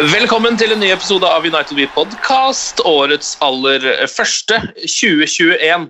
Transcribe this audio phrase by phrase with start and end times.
[0.00, 5.82] Velkommen til en ny episode av United We Podcast, årets aller første, 2021.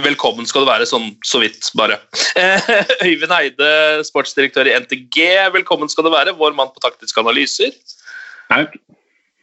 [0.00, 1.98] Velkommen skal du være, sånn så vidt, bare.
[2.40, 2.70] Eh,
[3.10, 3.68] Øyvind Eide,
[4.08, 5.18] sportsdirektør i NTG,
[5.58, 7.76] velkommen skal du være, vår mann på taktiske analyser.
[8.48, 8.78] Takk.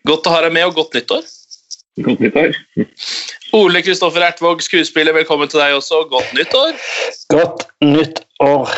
[0.10, 1.30] Godt å ha deg med, og godt nyttår.
[1.98, 2.54] Godt nyttår.
[3.58, 6.76] Ole Kristoffer Ertvåg, skuespiller, velkommen til deg også, og godt nyttår.
[7.34, 8.70] Godt nytt år.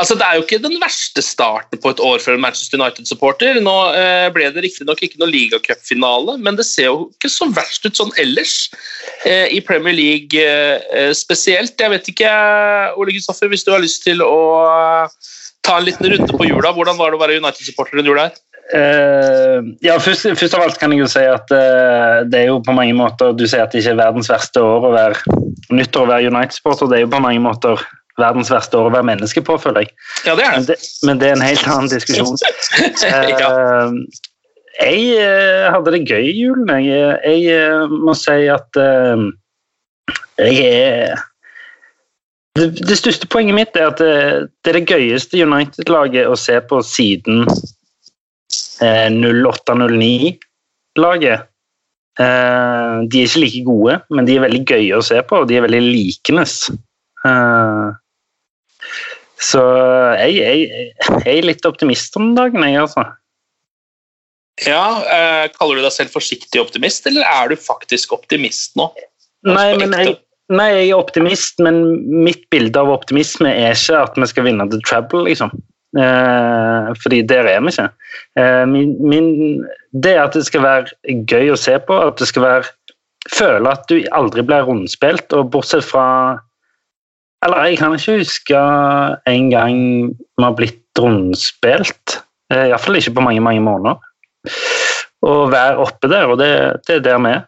[0.00, 3.60] Altså, Det er jo ikke den verste starten på et år for en Manchester United-supporter.
[3.60, 7.86] Nå eh, ble det riktignok ikke noe ligacupfinale, men det ser jo ikke så verst
[7.86, 8.56] ut sånn ellers
[9.28, 11.76] eh, i Premier League eh, spesielt.
[11.78, 12.32] Jeg vet ikke,
[12.96, 15.30] Ole Kristoffer, hvis du har lyst til å eh,
[15.66, 18.42] ta en liten runde på jula, hvordan var det å være United-supporter en jula her?
[18.74, 22.56] Eh, ja, først, først av alt kan jeg jo si at uh, det er jo
[22.66, 25.36] på mange måter Du sier at det ikke er verdens verste år å være
[25.70, 26.90] nyttår å være United-sporter.
[26.90, 27.84] Det er jo på mange måter
[28.18, 29.92] verdens verste år å være menneske på, føler jeg.
[30.26, 30.78] Ja, det er Men det.
[31.06, 32.38] men det er en helt annen diskusjon.
[33.42, 33.52] ja.
[34.82, 36.72] Eh, jeg hadde det gøy i julen.
[36.82, 37.14] Jeg,
[37.46, 38.82] jeg må si at
[40.36, 41.24] jeg er
[42.56, 46.56] det, det største poenget mitt er at det, det er det gøyeste United-laget å se
[46.68, 47.44] på siden
[48.50, 51.40] 08-09-laget.
[52.16, 55.48] Eh, de er ikke like gode, men de er veldig gøye å se på, og
[55.50, 56.54] de er veldig likenes.
[57.26, 57.88] Eh,
[59.36, 59.62] så
[60.16, 60.58] jeg, jeg,
[61.26, 63.04] jeg er litt optimist om dagen, jeg, altså.
[64.64, 68.86] ja eh, Kaller du deg selv forsiktig optimist, eller er du faktisk optimist nå?
[69.46, 70.16] Nei, men jeg,
[70.48, 74.70] nei, jeg er optimist, men mitt bilde av optimisme er ikke at vi skal vinne
[74.72, 75.52] The Trouble, liksom.
[75.96, 77.88] Eh, fordi der er vi ikke.
[78.38, 79.64] Eh, min, min,
[80.02, 82.74] det at det skal være gøy å se på, at det skal være
[83.26, 86.38] Føle at du aldri blir rundspilt, og bortsett fra
[87.42, 88.60] Eller jeg kan ikke huske
[89.26, 89.80] en gang
[90.14, 92.20] vi har blitt rundspilt.
[92.54, 93.98] Eh, Iallfall ikke på mange, mange måneder.
[95.26, 96.52] Å være oppe der, og det,
[96.86, 97.42] det er der vi er.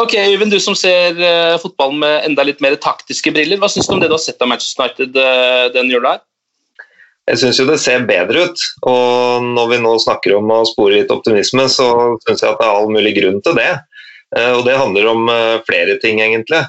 [0.00, 1.20] Ok, Øyvind, du som ser
[1.60, 4.40] fotballen med enda litt mer taktiske briller, hva syns du om det du har sett
[4.40, 6.24] av Manchester United denne den jula her?
[7.30, 8.62] Jeg syns jo det ser bedre ut.
[8.90, 11.88] Og når vi nå snakker om å spore litt optimisme, så
[12.26, 13.72] syns jeg at det er all mulig grunn til det.
[14.36, 16.64] Eh, Og det handler om eh, flere ting, egentlig.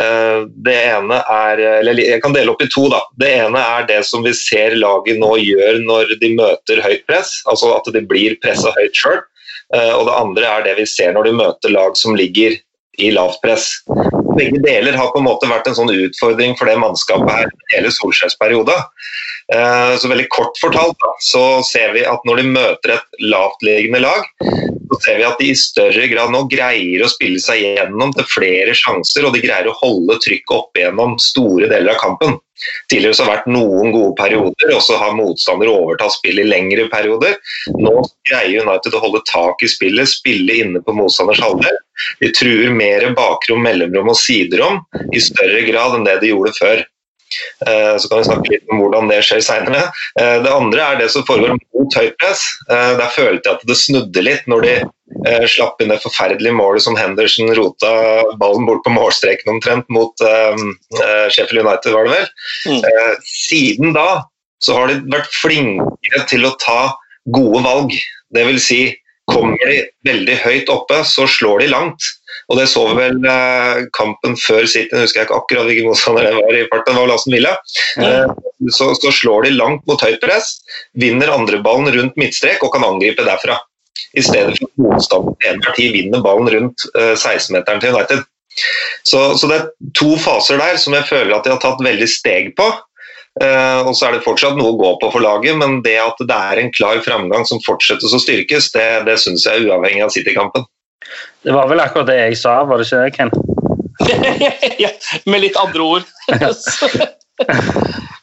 [0.00, 3.02] Eh, Det ene er Eller jeg kan dele opp i to, da.
[3.18, 7.42] Det ene er det som vi ser laget nå gjør når de møter høyt press.
[7.46, 9.22] Altså at de blir pressa høyt sjøl.
[9.70, 12.56] Og det andre er det vi ser når de møter lag som ligger
[12.98, 13.68] i lavt press.
[14.36, 17.92] Begge deler har på en måte vært en sånn utfordring for det mannskapet her hele
[17.94, 18.74] Solskjærs periode.
[19.50, 24.28] Eh, Så veldig kort fortalt så ser vi at når de møter et lavtliggende lag,
[24.90, 28.28] så ser vi at de i større grad nå greier å spille seg gjennom til
[28.30, 32.38] flere sjanser, og de greier å holde trykket oppe gjennom store deler av kampen.
[32.92, 36.50] Tidligere så har det vært noen gode perioder, og så har motstandere overtatt spillet i
[36.50, 37.38] lengre perioder.
[37.80, 37.94] Nå
[38.28, 41.78] greier United å holde tak i spillet, spille inne på motstanders halvdel.
[42.20, 46.84] De truer mer bakrom, mellomrom og siderom i større grad enn det de gjorde før.
[47.66, 49.82] Eh, Så kan vi snakke litt om hvordan det skjer senere.
[50.20, 52.42] Eh, Det andre er det som foregår mot høyt press.
[52.70, 54.74] Eh, Der følte jeg at det snudde litt når de
[55.50, 60.14] slapp inn det forferdelige målet som Henderson rota ballen bort på målstreken omtrent mot
[61.34, 62.28] Sheffield United, var det vel.
[62.70, 63.16] Mm.
[63.26, 64.22] Siden da
[64.62, 66.94] så har de vært flinkere til å ta
[67.34, 67.92] gode valg.
[68.32, 68.80] Det vil si,
[69.30, 72.06] kommer de veldig høyt oppe, så slår de langt.
[72.50, 75.90] Og det så vi vel eh, kampen før City, jeg husker jeg ikke akkurat hvilken
[75.90, 77.54] motstander det var i farten, det var Lassen Villa.
[78.02, 78.34] Eh,
[78.74, 80.56] så, så slår de langt mot høyt press,
[80.98, 83.60] vinner andreballen rundt midtstrek og kan angripe derfra.
[84.18, 88.26] I stedet for at motstanderen til enhver tid vinner ballen rundt eh, 16-meteren til United.
[89.06, 92.08] Så, så det er to faser der som jeg føler at de har tatt veldig
[92.10, 92.66] steg på.
[93.40, 96.18] Eh, og så er det fortsatt noe å gå på for laget, men det at
[96.18, 100.02] det er en klar framgang som fortsettes å styrkes, det, det syns jeg er uavhengig
[100.04, 100.66] av City-kampen.
[101.46, 103.30] Det var vel akkurat det jeg sa, var det ikke det, Ken?
[104.84, 104.90] ja,
[105.26, 106.04] med litt andre ord.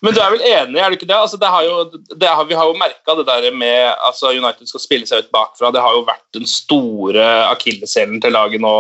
[0.06, 1.18] Men du er vel enig, er du ikke det?
[1.18, 1.78] Altså, det har jo,
[2.14, 5.34] det har, vi har jo merka det der med altså United skal spille seg ut
[5.34, 5.72] bakfra.
[5.74, 8.76] Det har jo vært den store akilleshælen til laget nå,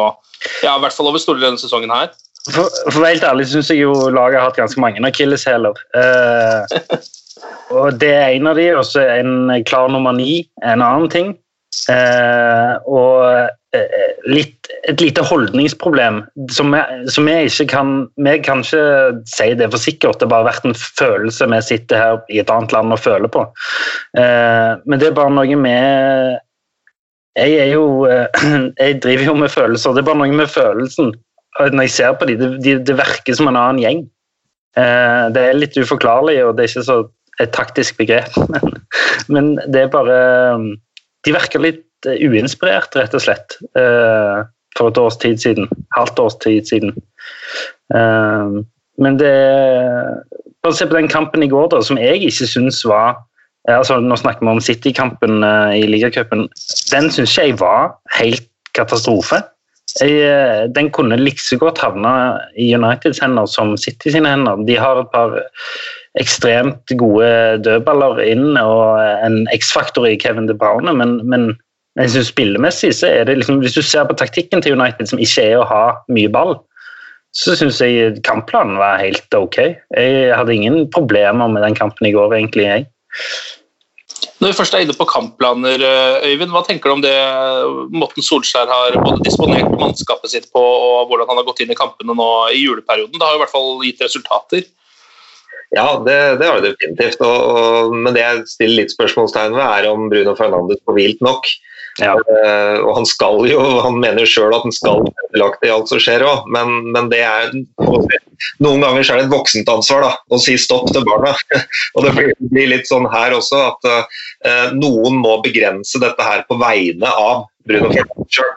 [0.61, 2.13] ja, i hvert fall over store denne sesongen her.
[2.53, 5.81] For, for helt ærlig syns jeg jo laget har hatt ganske mange akilleshæler.
[5.97, 6.63] Uh,
[7.75, 11.33] og det er en av de, og så en klar nummer ni en annen ting.
[11.89, 13.49] Uh, og
[14.31, 16.21] litt, et lite holdningsproblem
[16.55, 17.89] som jeg, som jeg ikke kan
[18.23, 22.01] Vi kan ikke si det for sikkert, det har bare vært en følelse vi sitter
[22.01, 23.43] her i et annet land og føler på.
[24.17, 26.37] Eh, men det er bare noe med
[27.37, 28.47] jeg, er jo, eh,
[28.81, 29.93] jeg driver jo med følelser.
[29.93, 31.13] Det er bare noe med følelsen
[31.57, 32.39] når jeg ser på dem.
[32.39, 34.03] Det, de, det virker som en annen gjeng.
[34.77, 36.99] Eh, det er litt uforklarlig, og det er ikke så
[37.41, 38.33] et taktisk begrep.
[38.53, 38.77] Men,
[39.27, 40.17] men det er bare
[41.25, 44.43] De virker litt uinspirert, rett og slett, eh,
[44.77, 45.69] for et års tid siden.
[45.97, 46.93] Halvt års tid siden.
[47.95, 48.59] Eh,
[48.97, 49.35] men det
[50.63, 53.15] Bare se på den kampen i går, da, som jeg ikke syns var
[53.67, 56.47] altså Nå snakker vi om City-kampen eh, i ligacupen.
[56.91, 58.47] Den syns jeg var helt
[58.77, 59.41] katastrofe.
[60.03, 64.63] Eh, den kunne like godt havna i Uniteds hender som City sine hender.
[64.67, 65.35] De har et par
[66.17, 67.29] ekstremt gode
[67.65, 71.51] dødballer inn og en X-faktor i Kevin De Bruyne, men, men
[71.97, 75.21] jeg synes spillemessig så er det liksom, Hvis du ser på taktikken til United, som
[75.21, 75.83] ikke er å ha
[76.13, 76.57] mye ball,
[77.35, 79.57] så syns jeg kampplanen var helt ok.
[79.97, 82.65] Jeg hadde ingen problemer med den kampen i går, egentlig.
[82.65, 82.87] jeg.
[84.37, 85.81] Når vi først er inne på kampplaner,
[86.25, 87.13] Øyvind, hva tenker du om det
[87.93, 91.77] måten Solskjær har både disponert mannskapet sitt på, og hvordan han har gått inn i
[91.77, 93.17] kampene nå i juleperioden?
[93.17, 94.65] Det har jo i hvert fall gitt resultater.
[95.75, 97.21] Ja, det, det har det definitivt.
[97.25, 101.25] Og, og, men det jeg stiller litt spørsmålstegn ved, er om Bruno Fernandes får hvilt
[101.25, 101.49] nok.
[101.97, 102.13] Ja.
[102.13, 105.01] Uh, og han skal jo, han mener sjøl at han skal
[105.33, 107.49] være i alt som skjer òg, men, men, det er
[108.61, 111.33] noen ganger så er det et voksent ansvar da, å si stopp til barna.
[111.95, 116.45] og Det blir, blir, litt sånn her også at uh, noen må begrense dette her
[116.49, 118.55] på vegne av Bruno Fernandes sjøl.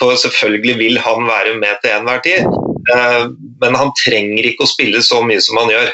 [0.00, 2.46] For selvfølgelig vil han være med til enhver tid,
[2.90, 3.30] uh,
[3.62, 5.92] men han trenger ikke å spille så mye som han gjør.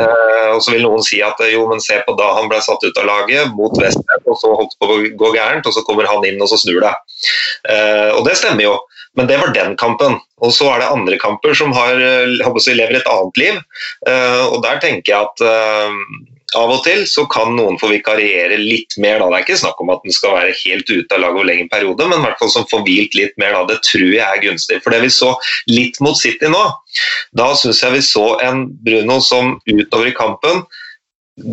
[0.00, 2.82] Uh, og så vil noen si at jo, men se på da han ble satt
[2.84, 6.08] ut av laget mot Western, og så holdt på å gå gærent, og så kommer
[6.10, 6.94] han inn og så snur det.
[7.70, 8.74] Eh, og det stemmer jo,
[9.18, 10.18] men det var den kampen.
[10.40, 13.62] Og så er det andre kamper som har, jeg, lever et annet liv.
[14.08, 15.44] eh, og der tenker jeg at
[16.58, 19.20] av og til så kan noen få vikariere litt mer.
[19.20, 19.28] Da.
[19.30, 21.70] Det er ikke snakk om at den skal være helt ute av laget over lengre
[21.72, 23.54] periode, men i hvert fall som får hvilt litt mer.
[23.56, 23.62] Da.
[23.70, 24.80] Det tror jeg er gunstig.
[24.84, 25.34] For det vi så
[25.70, 26.62] litt mot City nå,
[27.38, 30.64] da syns jeg vi så en Bruno som utover i kampen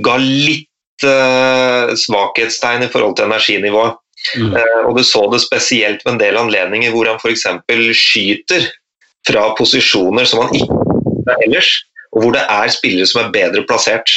[0.04, 4.00] ga litt uh, svakhetstegn i forhold til energinivået.
[4.36, 4.56] Mm.
[4.58, 7.46] Uh, og du så det spesielt ved en del anledninger hvor han f.eks.
[7.96, 8.66] skyter
[9.28, 11.76] fra posisjoner som han ikke ellers
[12.18, 14.10] og hvor det er spillere som er bedre plassert.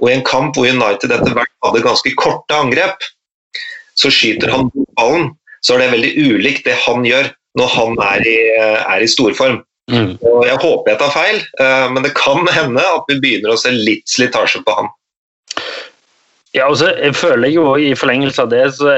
[0.00, 3.06] Og I en kamp hvor United etter hvert hadde ganske korte angrep,
[3.98, 5.32] så skyter han ballen.
[5.64, 9.62] Så er det veldig ulikt det han gjør når han er i, er i storform.
[9.92, 10.14] Mm.
[10.24, 13.58] Og jeg håper jeg tar feil, eh, men det kan hende at vi begynner å
[13.60, 14.88] se litt slitasje på han.
[16.54, 18.96] Ja, og så føler jeg jo i forlengelse av det, så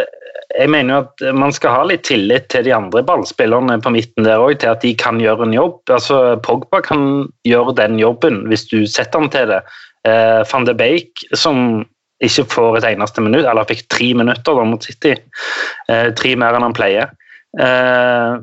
[0.56, 4.28] jeg mener jo at man skal ha litt tillit til de andre ballspillerne på midten
[4.28, 5.80] der òg, til at de kan gjøre en jobb.
[5.90, 9.62] Altså, Pogba kan gjøre den jobben hvis du setter ham til det.
[10.06, 11.84] Eh, Van de Beek, som
[12.24, 15.16] ikke får et eneste minutt, eller fikk tre minutter da mot City,
[15.92, 17.10] eh, tre mer enn han pleier,
[17.60, 18.36] eh,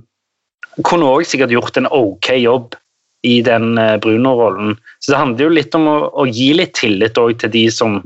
[0.86, 2.76] kunne òg sikkert gjort en ok jobb
[3.24, 4.76] i den eh, Bruno-rollen.
[5.00, 8.02] Så det handler jo litt om å, å gi litt tillit til de som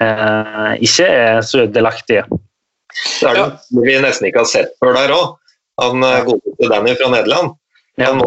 [0.00, 2.24] eh, ikke er så delaktige.
[2.94, 5.36] Det er noe vi nesten ikke har sett før der òg.
[5.82, 7.54] Han eh, godeste Danny fra Nederland.
[8.00, 8.22] Han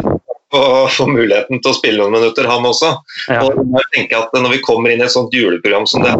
[0.54, 0.62] må
[0.92, 2.94] få, muligheten til å spille noen minutter, han også.
[3.28, 3.42] Ja.
[3.44, 6.14] Og jeg tenker at Når vi kommer inn i et sånt juleprogram som det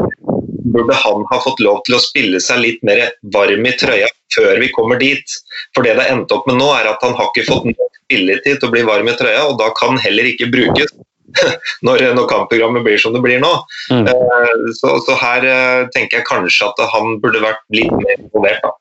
[0.68, 4.60] burde han ha fått lov til å spille seg litt mer varm i trøya før
[4.60, 5.36] vi kommer dit.
[5.74, 8.60] For det det endte opp med nå, er at han har ikke fått nok spilletid
[8.60, 10.92] til å bli varm i trøya, og da kan heller ikke brukes.
[11.86, 13.50] når, når kampprogrammet blir som det blir nå.
[13.92, 14.06] Mm.
[14.08, 18.64] Eh, så, så her eh, tenker jeg kanskje at han burde vært litt mer involvert.
[18.64, 18.72] da.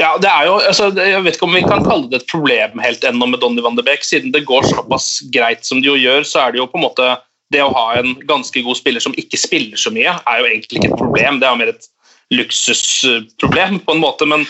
[0.00, 2.80] Ja, det er jo, altså, Jeg vet ikke om vi kan kalle det et problem
[2.82, 4.04] helt ennå med Donny van de Beek.
[4.06, 6.86] Siden det går såpass greit som det jo gjør, så er det jo på en
[6.88, 7.14] måte
[7.52, 10.78] Det å ha en ganske god spiller som ikke spiller så mye, er jo egentlig
[10.78, 11.36] ikke et problem.
[11.38, 11.88] Det er jo mer et
[12.32, 14.24] luksusproblem på en måte.
[14.24, 14.46] Men,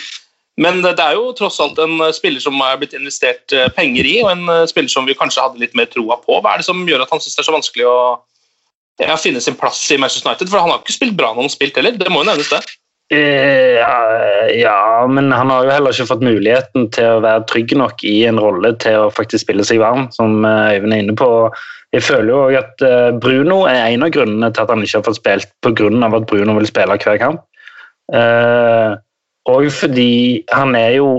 [0.62, 4.20] men det er jo tross alt en spiller som er blitt investert eh, penger i,
[4.22, 6.38] og en eh, spiller som vi kanskje hadde litt mer troa på.
[6.38, 7.98] Hva er det som gjør at han syns det er så vanskelig å
[9.02, 10.52] ja, finne sin plass i Manchester United?
[10.52, 12.54] For han har ikke spilt bra når han har spilt heller, det må jo nevnes
[12.54, 12.62] det.
[13.12, 18.00] Eh, ja, men han har jo heller ikke fått muligheten til å være trygg nok
[18.08, 21.28] i en rolle til å faktisk spille seg varm, som eh, Øyvind er inne på.
[21.92, 25.02] Jeg føler jo også at eh, Bruno er en av grunnene til at han ikke
[25.02, 25.90] har fått spilt, pga.
[26.08, 27.44] at Bruno vil spille hver kamp.
[29.52, 31.10] Og fordi han er jo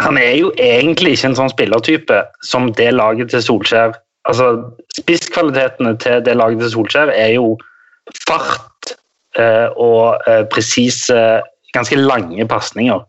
[0.00, 3.94] han er jo egentlig ikke en sånn spillertype som det laget til Solskjær
[4.28, 4.48] altså
[4.96, 7.54] Spisskvalitetene til det laget til Solskjær er jo
[8.26, 8.73] fart
[9.76, 11.42] og eh, presise,
[11.74, 13.02] ganske lange pasninger.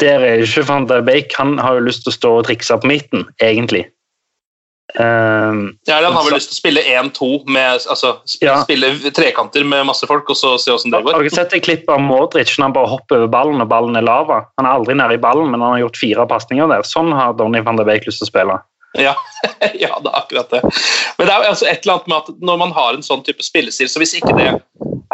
[0.00, 1.34] Der er jo ikke van der Beek.
[1.38, 3.84] Han har jo lyst til å stå og trikse på midten, egentlig.
[4.98, 8.42] Um, Ja, eller han har vel så- lyst til å spille 1-2 med altså, sp
[8.42, 8.62] Ja.
[8.62, 11.12] spille trekanter med masse folk, og så se åssen det går.
[11.12, 13.96] Har dere sett et klipp av Modric når han bare hopper over ballen og ballen
[13.96, 14.46] er lava?
[14.58, 16.82] Han er aldri nede i ballen, men han har gjort fire pasninger der.
[16.82, 18.60] Sånn har Donny van der Beek lyst til å spille.
[18.96, 19.14] Ja,
[19.74, 20.62] ja, det er akkurat det.
[21.18, 23.24] Men det er jo altså et eller annet med at når man har en sånn
[23.24, 24.62] type spillestil, så hvis ikke det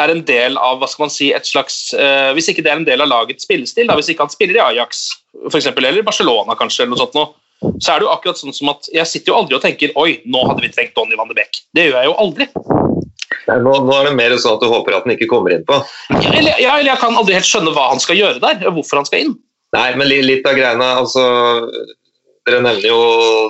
[0.02, 2.80] er en del av hva skal man si, et slags, eh, hvis ikke det er
[2.80, 5.06] en del av lagets spillestil, da, hvis ikke han spiller i Ajax
[5.46, 7.26] for eksempel, eller Barcelona kanskje, eller noe sånt nå,
[7.80, 10.22] så er det jo akkurat sånn som at jeg sitter jo aldri og tenker oi,
[10.24, 11.60] nå hadde vi trengt Donny van de Beek.
[11.76, 12.46] Det gjør jeg jo aldri.
[13.50, 15.76] Nå, nå er det mer sånn at du håper at han ikke kommer inn på.
[16.14, 19.00] Ja, eller, ja, eller jeg kan aldri helt skjønne hva han skal gjøre der, hvorfor
[19.00, 19.34] han skal inn.
[19.76, 21.22] Nei, men litt av greiene altså,
[22.48, 23.00] Dere nevner jo,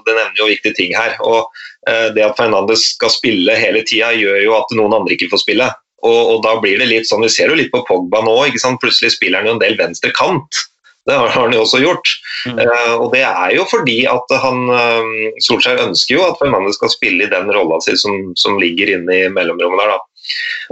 [0.04, 1.14] dere nevner jo viktige ting her.
[1.24, 1.46] og
[1.88, 5.44] eh, Det at Fernandes skal spille hele tida, gjør jo at noen andre ikke får
[5.44, 5.70] spille.
[6.06, 8.36] Og, og da blir det litt sånn, Vi ser jo litt på Pogba nå.
[8.48, 8.80] ikke sant?
[8.82, 10.64] Plutselig spiller han jo en del venstre kant.
[11.08, 12.12] Det har han jo også gjort.
[12.50, 15.08] Eh, og Det er jo fordi at han uh,
[15.42, 19.16] Solskjær ønsker jo at Fernandez skal spille i den rolla si som, som ligger inne
[19.16, 19.94] i mellomrommet der.
[19.96, 19.98] da.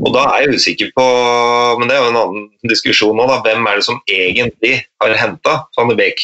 [0.05, 1.05] Og da er jeg usikker på
[1.81, 3.41] Men det er jo en annen diskusjon nå, da.
[3.47, 6.23] Hvem er det som egentlig har henta van de Beek?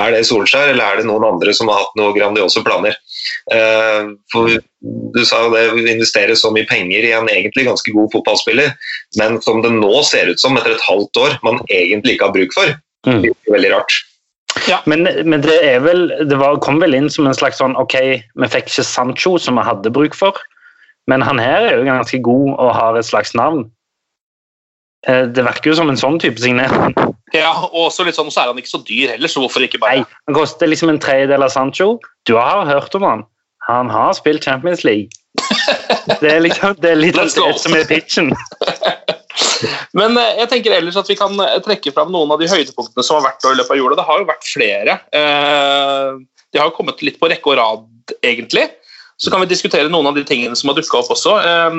[0.00, 2.96] Er det Solskjær, eller er det noen andre som har hatt noen grandiose planer?
[3.54, 8.08] Eh, for Du sa jo det, investere så mye penger i en egentlig ganske god
[8.10, 8.72] fotballspiller,
[9.20, 12.34] men som det nå ser ut som, etter et halvt år, man egentlig ikke har
[12.34, 12.72] bruk for.
[13.06, 13.20] Mm.
[13.22, 14.00] Det er veldig rart.
[14.90, 17.94] Men, men det er vel Det var, kom vel inn som en slags sånn Ok,
[17.96, 20.36] vi fikk ikke Sancho som vi hadde bruk for,
[21.10, 23.64] men han her er jo ganske god og har et slags navn.
[25.08, 26.94] Eh, Det virker jo som en sånn type signering.
[27.32, 29.78] Ja, og også litt sånn, så er han ikke så dyr heller, så hvorfor ikke
[29.80, 31.94] bare Nei, han koster liksom en tredjedel av Sancho.
[32.28, 33.22] Du har hørt om han.
[33.70, 35.08] Han har spilt Champions League.
[36.20, 38.28] Det er liksom det er litt av det som er pitchen.
[39.98, 43.06] Men eh, jeg tenker ellers at vi kan eh, trekke fram noen av de høydepunktene
[43.06, 43.96] som har vært i løpet av jula.
[43.96, 44.98] Det har jo vært flere.
[46.52, 47.88] De har jo kommet litt på rekke og rad,
[48.20, 48.68] egentlig.
[49.22, 51.36] Så kan vi diskutere noen av de tingene som har dukka opp også.
[51.46, 51.76] Eh,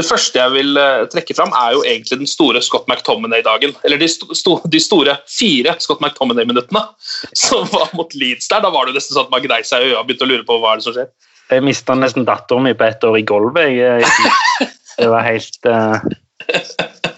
[0.00, 3.74] Det første jeg vil eh, trekke fram, er jo egentlig den store Scott McTominay-dagen.
[3.84, 6.80] Eller de, sto, de store fire Scott McTominay-minuttene
[7.44, 8.64] som var mot Leeds der.
[8.64, 10.48] Da var det nesten sånn at man gnei seg i øya og begynte å lure
[10.48, 11.12] på hva er det som skjer.
[11.52, 14.08] Jeg mista nesten datteren min på ett år i gulvet.
[14.96, 16.08] Det var helt eh,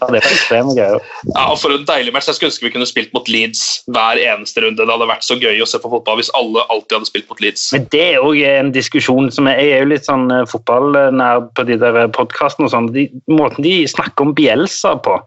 [0.05, 0.97] Ja, det var ekstremt gøy.
[1.33, 2.29] Ja, For en deilig match.
[2.29, 3.63] Jeg skulle ønske vi kunne spilt mot Leeds
[3.95, 4.83] hver eneste runde.
[4.83, 7.43] Det hadde vært så gøy å se på fotball hvis alle alltid hadde spilt mot
[7.43, 7.67] Leeds.
[7.75, 11.67] Men det er òg en diskusjon som er, Jeg er jo litt sånn fotballnerd på
[11.69, 12.91] de der podkastene og sånn.
[13.31, 15.19] Måten de snakker om Bielsa på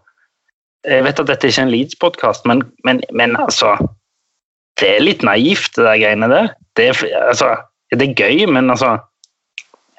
[0.86, 3.74] Jeg vet at dette ikke er en Leeds-podkast, men, men, men altså
[4.78, 6.52] Det er litt naivt, det der greiene der.
[6.78, 7.56] Det er, altså,
[7.90, 8.94] det er gøy, men altså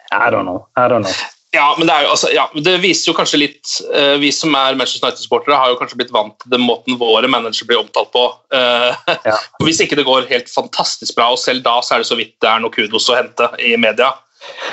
[0.09, 0.63] I don't know.
[0.79, 1.38] I don't know.
[1.51, 4.75] Ja, men det, jo, altså, ja, det viser jo kanskje litt uh, Vi som er
[4.77, 8.25] Manchester United-sportere, har jo kanskje blitt vant til den måten våre managere blir omtalt på.
[8.53, 8.93] Uh,
[9.25, 9.37] Ja.
[9.65, 12.35] Hvis ikke det går helt fantastisk bra, og selv da så er det så vidt
[12.43, 14.11] det er noe kudos å hente i media.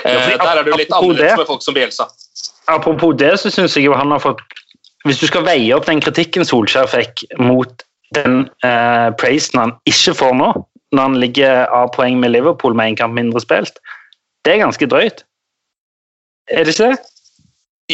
[0.04, 2.08] Uh, Ja, fordi der er det jo litt annerledes med folk som Bielsa.
[2.68, 4.42] Apropos det, så syns jeg jo han har fått
[5.06, 7.84] Hvis du skal veie opp den kritikken Solskjær fikk mot
[8.16, 10.50] den uh, praisen han ikke får nå,
[10.94, 13.80] når han ligger av poeng med Liverpool med en kamp mindre spilt,
[14.44, 15.24] det er ganske drøyt.
[16.52, 16.98] Er det ikke det?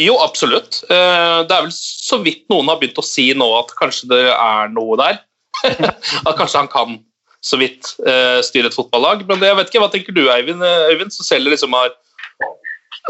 [0.03, 0.81] Jo, absolutt.
[0.89, 4.23] Eh, Det er vel så vidt noen har begynt å si nå at kanskje det
[4.33, 5.19] er noe der.
[6.27, 6.95] at kanskje han kan
[7.43, 9.25] så vidt eh, styre et fotballag.
[9.27, 11.93] Men det, jeg vet ikke, hva tenker du, Eivind, Eh, Øyvind som selv liksom har,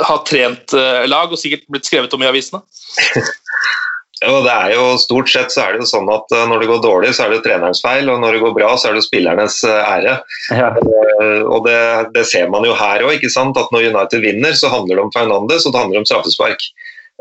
[0.03, 0.73] har trent
[1.07, 2.63] lag og sikkert blitt skrevet om i avisene?
[4.23, 6.69] Jo, det er jo Stort sett så er det jo sånn at eh, når det
[6.71, 9.03] går dårlig, så er det trenerens feil, og når det går bra, så er det
[9.05, 10.15] spillernes eh, ære.
[10.55, 10.69] Ja.
[10.71, 11.79] Eh, Og det,
[12.15, 15.67] det ser man jo her òg, at når United vinner, så handler det om Fernandes
[15.67, 16.65] og det handler om straffespark.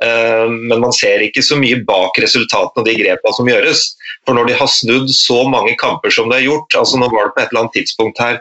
[0.03, 3.83] Men man ser ikke så mye bak resultatene og de grepene som gjøres.
[4.27, 7.29] For når de har snudd så mange kamper som de har gjort, altså nå var
[7.29, 8.41] det på et eller annet tidspunkt her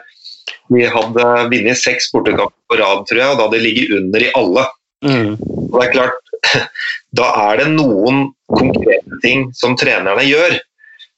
[0.72, 4.24] vi hadde vunnet seks bortekamper på rad, tror jeg, og da hadde de ligget under
[4.24, 4.64] i alle.
[5.04, 5.36] Mm.
[5.38, 6.21] Og det er klart,
[7.18, 10.58] da er det noen konkrete ting som trenerne gjør.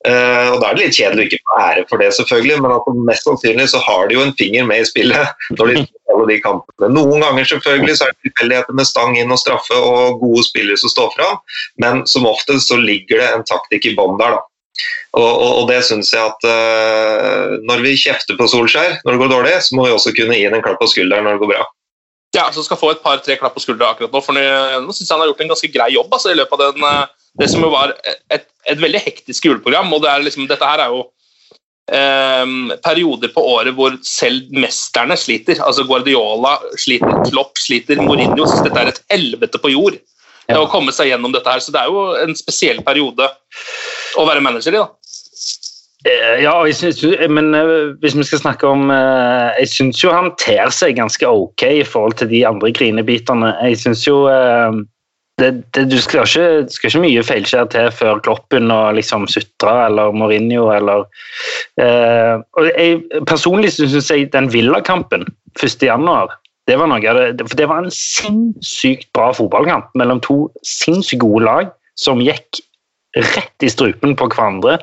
[0.04, 2.74] Uh, og Da er det litt kjedelig å ikke få ære for det, selvfølgelig, men
[2.74, 5.44] altså, mest sannsynlig så har de jo en finger med i spillet.
[5.58, 6.90] når de alle de kampene.
[6.94, 10.80] Noen ganger selvfølgelig så er det tilfeldigheter med stang inn og straffe og gode spillere
[10.80, 11.38] som står fram,
[11.82, 14.36] men som oftest så ligger det en taktikk i bånn der.
[14.38, 14.42] da.
[15.14, 19.22] Og, og, og det syns jeg at uh, når vi kjefter på Solskjær når det
[19.22, 21.44] går dårlig, så må vi også kunne gi ham en klapp på skulderen når det
[21.44, 21.66] går bra.
[22.34, 24.22] Ja, så skal få et par-tre klapp på skuldra akkurat nå.
[24.24, 26.72] for Nå, syns jeg han har gjort en ganske grei jobb altså, i løpet av
[26.74, 29.92] den, eh, det som jo var et, et veldig hektisk juleprogram.
[29.92, 31.04] og det er liksom, Dette her er jo
[31.94, 35.62] eh, perioder på året hvor selv mesterne sliter.
[35.62, 40.00] altså Guardiola sliter, Klopp sliter, Mourinho synes dette er et helvete på jord.
[40.48, 40.58] Ja.
[40.60, 43.30] Å komme seg gjennom dette her, så Det er jo en spesiell periode
[44.20, 44.82] å være manager i.
[44.82, 44.90] da.
[46.04, 50.34] Eh, Ja, synes, men eh, hvis vi skal snakke om eh, Jeg syns jo han
[50.40, 53.54] ter seg ganske ok i forhold til de andre grinebitene.
[53.64, 54.82] Jeg syns jo eh,
[55.40, 59.86] det, det, Du skal ikke, skal ikke mye feilskjær til før Kloppen og liksom Sutra
[59.88, 61.06] eller Mourinho eller
[61.80, 65.24] eh, og jeg, Personlig syns jeg den Villa-kampen
[65.58, 66.36] 1.1.
[66.68, 71.22] Det var noe av det, for det var en sinnssykt bra fotballkamp mellom to sinnssykt
[71.24, 72.60] gode lag som gikk
[73.14, 74.78] rett i strupen på hverandre.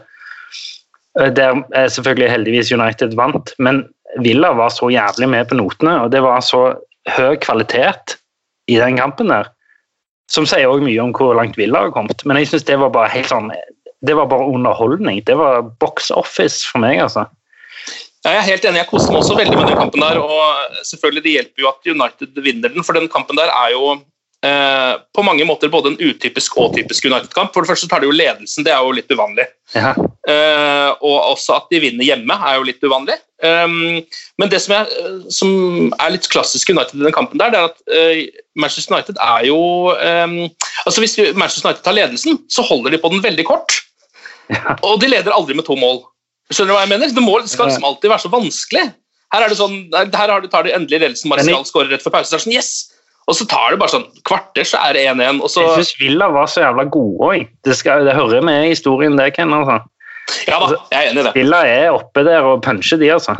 [1.19, 3.85] Eh, Der eh, selvfølgelig heldigvis United vant, men
[4.23, 6.75] Villa var så jævlig med på notene, og det var så
[7.17, 8.17] høy kvalitet
[8.67, 9.49] i den kampen der.
[10.31, 12.23] Som sier også mye om hvor langt Villa har kommet.
[12.25, 13.51] Men jeg synes det var bare helt sånn
[14.01, 15.19] Det var bare underholdning.
[15.27, 17.27] Det var box office for meg, altså.
[18.25, 20.17] Jeg er helt enig, jeg koser meg også veldig med den kampen der.
[20.17, 23.99] og selvfølgelig Det hjelper jo at United vinner den, for den kampen der er jo
[24.45, 27.53] eh, på mange måter både en utypisk og typisk United-kamp.
[27.53, 29.47] For det første så tar de jo ledelsen, det er jo litt uvanlig.
[29.75, 29.93] Ja.
[30.27, 33.17] Eh, og også at de vinner hjemme er jo litt uvanlig.
[33.41, 34.03] Um,
[34.37, 34.89] men det som er,
[35.33, 35.53] som
[35.97, 39.47] er litt klassisk United i den kampen, der, det er at uh, Manchester United er
[39.47, 39.57] jo
[39.89, 40.35] um,
[40.85, 43.79] altså Hvis Manchester United tar ledelsen, så holder de på den veldig kort.
[44.85, 46.03] Og de leder aldri med to mål.
[46.51, 47.13] Skjønner du hva jeg mener?
[47.15, 48.87] Det, må, det skal liksom alltid være så vanskelig.
[49.31, 51.31] Her, er det sånn, her tar de endelig ledelsen.
[51.31, 52.33] Marcial skårer rett før pause.
[52.33, 52.90] Det er sånn, yes!
[53.29, 55.41] Og så tar det bare sånn kvarter, så er det 1-1.
[55.45, 55.61] og så...
[55.63, 57.47] Jeg syns Villa var så jævla gode òg.
[57.63, 57.75] Det,
[58.07, 59.53] det hører med i historien, det, Ken.
[59.53, 59.77] Altså.
[60.47, 61.33] Ja da, jeg er enig i det.
[61.37, 63.35] Villa er oppe der og puncher, de, altså.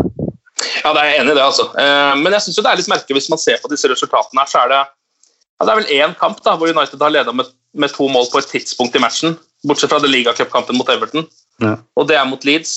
[0.83, 1.65] Ja, det er jeg enig i det, altså.
[1.81, 4.49] Eh, Men jeg syns det er litt merkelig hvis man ser på disse resultatene her,
[4.51, 7.49] så er det ja, det er vel én kamp da, hvor United har leda med,
[7.77, 9.35] med to mål på et tidspunkt i matchen.
[9.67, 11.27] Bortsett fra ligacupkampen mot Everton,
[11.61, 11.75] Ja.
[11.97, 12.71] og det er mot Leeds.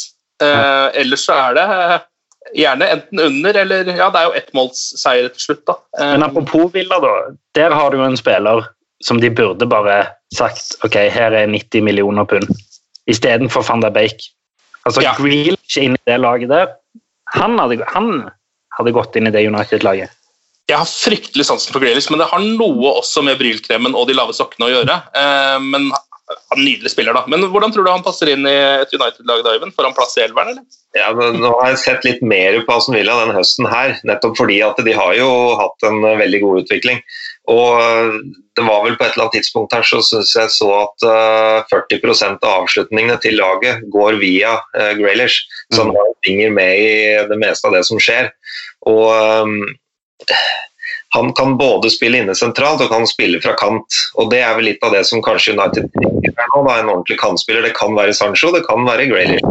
[0.44, 1.64] Eh, ellers så er det
[2.54, 5.76] gjerne enten under eller Ja, det er jo ettmålsseier til slutt, da.
[5.98, 7.12] Eh, Men apropos Villa, da.
[7.54, 8.66] Der har du jo en spiller
[9.02, 12.48] som de burde bare sagt ok, her er 90 millioner pund,
[13.10, 14.30] istedenfor van der Bake.
[14.86, 15.12] Altså Ja.
[15.16, 16.74] ikke inn i det laget der.
[17.34, 18.30] Han hadde, han
[18.78, 20.10] hadde gått inn i det United-laget.
[20.68, 24.14] Jeg har fryktelig sansen for Grealish, men det har noe også med brylkremen og de
[24.16, 24.94] lave sokkene å gjøre.
[25.14, 25.90] Eh, Men
[26.54, 27.24] en nydelig spiller, da.
[27.30, 29.54] Men hvordan tror du han passer inn i et United-lag, da?
[29.74, 30.80] Får han plass i elveren, eller?
[30.94, 34.38] Ja, men Nå har jeg sett litt mer på Aston Villa denne høsten her, nettopp
[34.38, 37.00] fordi at de har jo hatt en eh, veldig god utvikling.
[37.50, 38.18] Og eh,
[38.56, 41.72] det var vel på et eller annet tidspunkt her så syns jeg så at eh,
[41.72, 45.42] 40% av avslutningene til laget går via uh, Graylish,
[45.72, 46.92] så han har en finger med i
[47.30, 48.30] det meste av det som skjer.
[48.90, 50.38] Og eh,
[51.14, 53.98] han kan både spille inne sentralt og kan spille fra kant.
[54.18, 56.62] og Det er vel litt av det som kanskje United her nå.
[56.66, 57.62] Da, en ordentlig kantspiller.
[57.62, 59.46] Det kan være Sancho, det kan være Graylish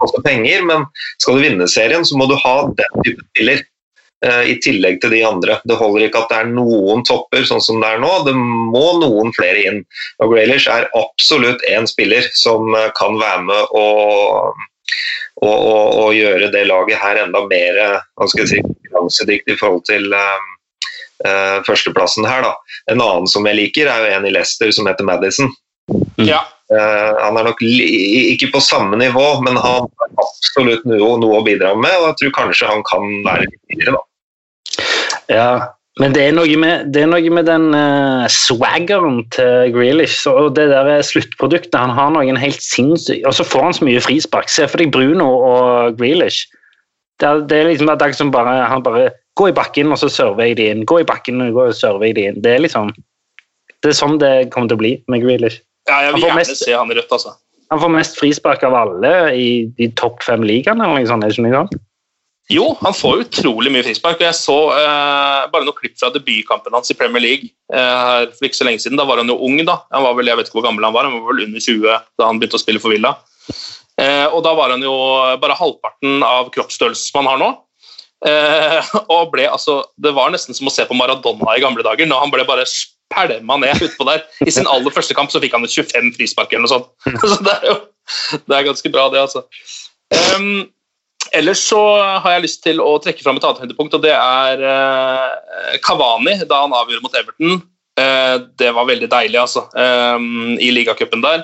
[0.00, 0.86] Også penger, men
[1.20, 3.64] skal du vinne serien, så må du ha den type spiller.
[4.24, 5.58] eh, I tillegg til de andre.
[5.68, 8.86] Det holder ikke at det er noen topper sånn som det er nå, det må
[9.02, 9.82] noen flere inn.
[10.24, 14.64] Og Graylish er absolutt en spiller som eh, kan være med og,
[15.44, 17.82] og, og, og gjøre det laget her enda mer
[18.32, 20.52] si, konkurransedyktig i forhold til eh,
[21.24, 22.44] eh, førsteplassen her.
[22.46, 22.82] Da.
[22.92, 25.52] En annen som jeg liker, er jo en i Leicester som heter Madison.
[26.20, 26.42] Ja.
[26.66, 31.38] Uh, han er nok li ikke på samme nivå, men han har absolutt noe, noe
[31.38, 31.94] å bidra med.
[32.00, 34.02] Og jeg tror kanskje han kan være litt tidligere, da.
[35.30, 35.50] Ja,
[35.96, 40.52] men det er noe med, det er noe med den uh, swaggeren til Grealish og
[40.58, 41.78] det der sluttproduktet.
[41.78, 44.50] Han har noen helt sinnssyke Og så får han så mye frispark.
[44.52, 46.50] Se for deg Bruno og Grealish.
[47.16, 50.08] Det er, det er liksom at han bare, han bare Gå i bakken, og så
[50.12, 50.84] server jeg de inn.
[50.88, 52.38] Gå i bakken, og så server jeg de inn.
[52.42, 52.92] Det er liksom
[53.84, 55.60] Det er sånn det kommer til å bli med Grealish.
[55.86, 57.34] Ja, jeg vil gjerne mest- se han i rødt, altså.
[57.70, 60.82] Han får mest frispark av alle i de topp fem ligaene.
[60.82, 61.76] eller noe sånt, er ikke noe sånt?
[62.48, 64.16] Jo, han får utrolig mye frispark.
[64.16, 68.46] og Jeg så eh, bare noen klipp fra debutkampen hans i Premier League eh, for
[68.46, 68.96] ikke så lenge siden.
[68.96, 69.80] Da var han jo ung, da.
[69.92, 71.82] Han var vel, jeg vet ikke hvor gammel han var, han var vel under 20
[72.18, 73.16] da han begynte å spille for Villa.
[73.98, 74.94] Eh, og da var han jo
[75.42, 77.50] bare halvparten av kroppsstørrelsen som han har nå.
[78.26, 82.08] Eh, og ble altså Det var nesten som å se på Maradona i gamle dager.
[82.08, 82.66] når Han ble bare
[83.12, 84.24] pælma ned utpå der.
[84.46, 86.88] I sin aller første kamp så fikk han et 25 frispark eller noe sånt.
[87.30, 87.76] Så det er jo
[88.46, 89.40] det er ganske bra, det, altså.
[90.36, 90.68] Um,
[91.34, 91.80] ellers så
[92.22, 96.36] har jeg lyst til å trekke fram et annet høydepunkt, og det er uh, Cavani
[96.46, 97.58] da han avgjorde mot Everton.
[97.98, 101.42] Uh, det var veldig deilig, altså, um, i ligacupen der.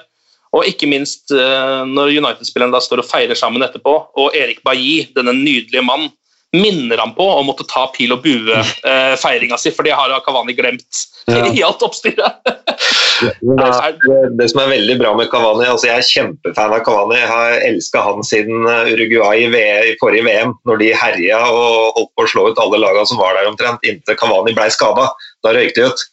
[0.54, 5.08] Og ikke minst uh, når United-spillerne da står og feirer sammen etterpå, og Erik Bailly,
[5.16, 6.12] denne nydelige mann,
[6.52, 11.08] minner han på å måtte ta pil og bue-feiringa si, for det har Cavani glemt
[11.30, 11.46] Ja.
[11.56, 12.42] i alt oppstyret.
[12.44, 17.20] Det, det, det som er veldig bra med Cavani altså Jeg er kjempefan av Cavani.
[17.20, 19.62] Jeg har elska han siden eh, Uruguay i, V
[19.92, 23.22] i forrige VM, når de herja og holdt på å slå ut alle lagene som
[23.22, 25.08] var der omtrent, inntil Cavani ble skada.
[25.46, 26.06] Da røykte de ut.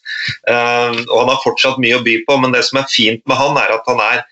[0.52, 3.42] Eh, og Han har fortsatt mye å by på, men det som er fint med
[3.42, 4.24] han, er at han er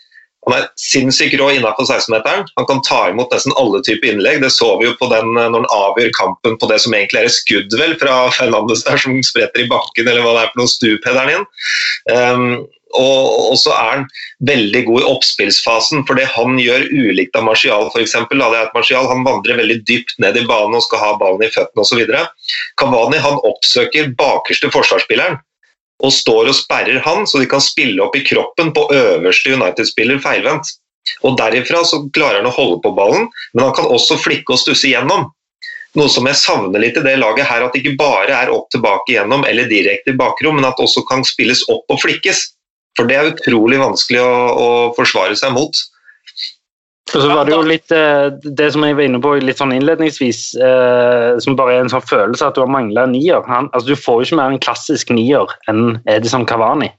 [0.47, 2.47] han er sinnssykt rå innenfor 16-meteren.
[2.55, 4.39] Han kan ta imot nesten alle typer innlegg.
[4.43, 7.23] Det så vi jo på den eh, når han avgjør kampen på det som egentlig
[7.23, 10.51] er et skudd vel, fra Fernandes der, som spretter i bakken, eller hva det er
[10.53, 11.47] for noe, stupheaderen inn.
[12.07, 12.49] Um,
[12.95, 14.05] og, så er han
[14.47, 18.15] veldig god i oppspillsfasen, for det han gjør ulikt av Martial f.eks.
[18.15, 21.51] Er at Martial han vandrer veldig dypt ned i banen og skal ha ballen i
[21.51, 22.05] føttene osv.
[22.79, 25.41] Cavani han oppsøker bakerste forsvarsspilleren
[26.03, 30.21] og står og sperrer han, så de kan spille opp i kroppen på øverste United-spiller
[30.21, 30.69] feilvendt.
[31.25, 34.62] Og Derifra så klarer han å holde på ballen, men han kan også flikke og
[34.62, 35.29] stusse igjennom.
[35.97, 38.67] Noe som jeg savner litt i det laget her, at det ikke bare er opp
[38.73, 42.43] tilbake igjennom eller direkte i bakrom, men at det også kan spilles opp og flikkes.
[42.97, 45.81] For det er utrolig vanskelig å, å forsvare seg mot.
[47.15, 49.74] Og så var det jo litt eh, det som jeg var inne på litt sånn
[49.76, 53.43] innledningsvis, eh, som bare er en sånn følelse at du har mangla en nier.
[53.48, 56.91] Han, altså, du får jo ikke mer en klassisk nier enn Edison Cavani.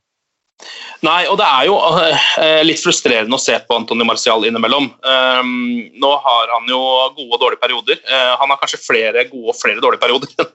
[1.07, 4.89] Nei, og det er jo eh, litt frustrerende å se på Antonio Marcial innimellom.
[5.05, 5.53] Um,
[6.01, 6.81] nå har han jo
[7.15, 8.01] gode og dårlige perioder.
[8.41, 10.49] Han har kanskje flere gode og flere dårlige perioder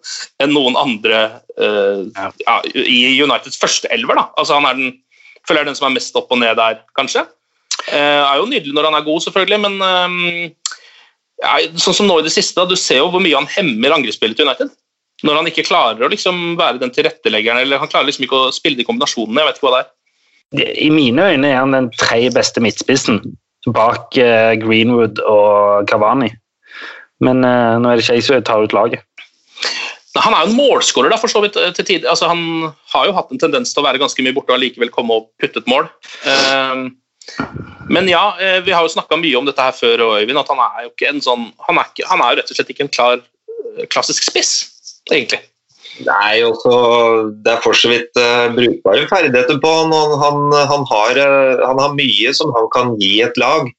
[0.44, 1.22] enn noen andre
[1.56, 4.20] ja, i Uniteds første elver.
[4.20, 4.28] Da.
[4.42, 4.92] Altså, han er den,
[5.48, 7.24] føler jeg er den som er mest opp og ned der, kanskje.
[7.92, 10.22] Eh, er jo nydelig når han er god, selvfølgelig, men um,
[11.44, 13.98] ja, sånn som nå i det siste, da, du ser jo hvor mye han hemmer
[13.98, 14.72] angrepsspillet til United.
[15.24, 18.56] Når han ikke klarer å liksom være den tilretteleggeren, eller han klarer liksom ikke å
[18.56, 19.42] spille de kombinasjonene.
[19.42, 19.92] jeg vet ikke hva det er.
[20.86, 23.22] I mine øyne er han den tredje beste midtspissen
[23.74, 26.30] bak eh, Greenwood og Cavani.
[27.24, 29.06] Men uh, nå er det ikke jeg som tar ut laget.
[30.22, 31.56] Han er jo en målskårer, da, for så vidt.
[31.58, 32.04] eh, til tid.
[32.06, 34.92] Altså, han har jo hatt en tendens til å være ganske mye borte og likevel
[34.94, 35.88] komme og putte et mål.
[36.30, 36.92] Ehm,
[37.90, 40.62] men ja, eh, vi har jo snakka mye om dette her før, Øyvind, at han
[40.64, 42.86] er jo ikke en sånn Han er, ikke, han er jo rett og slett ikke
[42.88, 44.54] en klar eh, klassisk spiss,
[45.12, 45.42] egentlig.
[46.02, 46.72] Nei, også,
[47.46, 49.92] det er for så vidt uh, brukbare ferdigheter på han.
[50.24, 50.40] Han,
[50.72, 53.70] han, har, uh, han har mye som han kan gi et lag,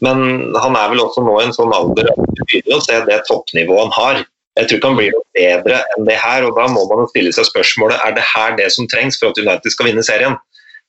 [0.00, 0.22] men
[0.56, 3.20] han er vel også nå i en sånn alder at du begynner å se det
[3.28, 4.22] toppnivået han har.
[4.58, 7.34] Jeg tror ikke han blir noe bedre enn det her, og da må man stille
[7.36, 10.38] seg spørsmålet er det her det som trengs for at United skal vinne serien.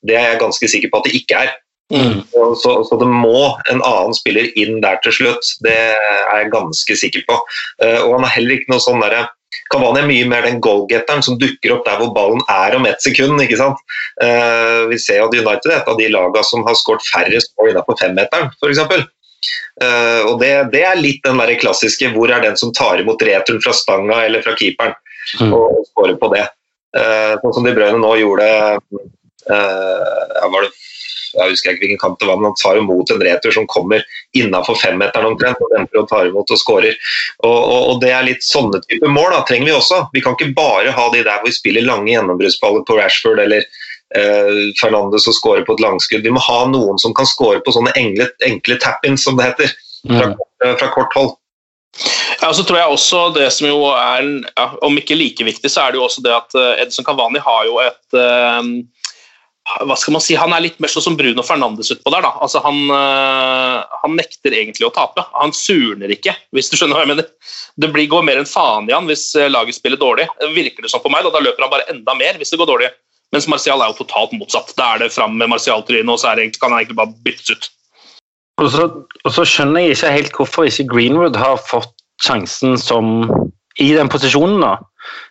[0.06, 1.52] Det er jeg ganske sikker på at det ikke er.
[1.90, 6.52] Så, så, så det må en annen spiller inn der til slutt, det er jeg
[6.54, 7.36] ganske sikker på.
[7.82, 9.28] Uh, og han er heller ikke noe sånn derre
[9.70, 13.02] Kavani er mye mer den goalgetteren som dukker opp der hvor ballen er om ett
[13.02, 13.38] sekund.
[13.42, 13.78] ikke sant?
[14.22, 17.72] Uh, vi ser at United er et av de lagene som har skåret færrest mål
[17.72, 18.82] innenfor femmeteren, f.eks.
[19.80, 23.22] Uh, og det, det, er litt den der klassiske hvor er den som tar imot
[23.26, 24.96] returen fra stanga eller fra keeperen,
[25.38, 25.52] Mm.
[25.54, 26.46] og skårer på det.
[26.96, 28.46] Uh, sånn som De Brøyne nå gjorde
[28.80, 30.70] uh, var det,
[31.34, 34.04] Jeg husker ikke hvilken kamp det var, men han tar imot en retur som kommer
[34.36, 36.96] innafor femmeteren omtrent, og venter og tar imot og skårer.
[37.44, 40.00] Og, og, og, det er litt sånne type mål da, trenger vi også.
[40.14, 43.62] Vi kan ikke bare ha de der hvor vi spiller lange gjennombruddsballer på Rashford eller
[43.62, 46.26] eh, Fernandes og skårer på et langskudd.
[46.26, 49.76] Vi må ha noen som kan skåre på sånne enkle, enkle tap-ins, som det heter,
[50.08, 50.32] fra,
[50.80, 51.36] fra kort hold.
[52.40, 55.84] Ja, så tror jeg også det som jo er, ja, Om ikke like viktig, så
[55.84, 58.62] er det jo også det at uh, Edson Cavani har jo et uh,
[59.86, 62.24] hva skal man si, Han er litt mer sånn som Bruno Fernandes utpå der.
[62.26, 62.32] da.
[62.42, 65.24] Altså, han, uh, han nekter egentlig å tape.
[65.36, 67.28] Han surner ikke, hvis du skjønner hva jeg mener.
[67.80, 70.26] Det blir, går mer enn faen i han hvis laget spiller dårlig.
[70.56, 72.72] Virker det sånn på meg, da, da løper han bare enda mer hvis det går
[72.72, 72.90] dårlig.
[73.34, 74.72] Mens Martial er jo totalt motsatt.
[74.78, 77.70] Da er det fram med Martial-trynet, og så det, kan han egentlig bare byttes ut.
[78.60, 78.86] Og så,
[79.24, 83.22] og så, skjønner jeg ikke helt hvorfor ikke Greenwood har fått sjansen som
[83.80, 84.60] i den posisjonen.
[84.60, 84.76] da.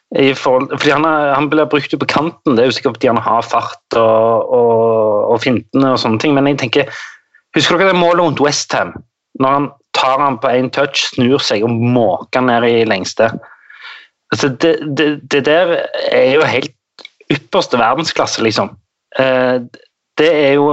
[0.09, 3.21] Forhold, fordi han, er, han blir brukt på kanten, det er jo sikkert fordi han
[3.21, 6.89] har fart og, og, og fintene og sånne ting, men jeg tenker
[7.57, 8.95] Husker dere det målet mot Westham?
[9.41, 9.67] Når han
[9.97, 13.31] tar han på én touch, snur seg og måker ned i lengste.
[14.33, 15.75] Altså, det, det, det der
[16.11, 16.73] er jo helt
[17.33, 18.73] ypperste verdensklasse, liksom.
[19.17, 19.57] Eh,
[20.19, 20.67] det er jo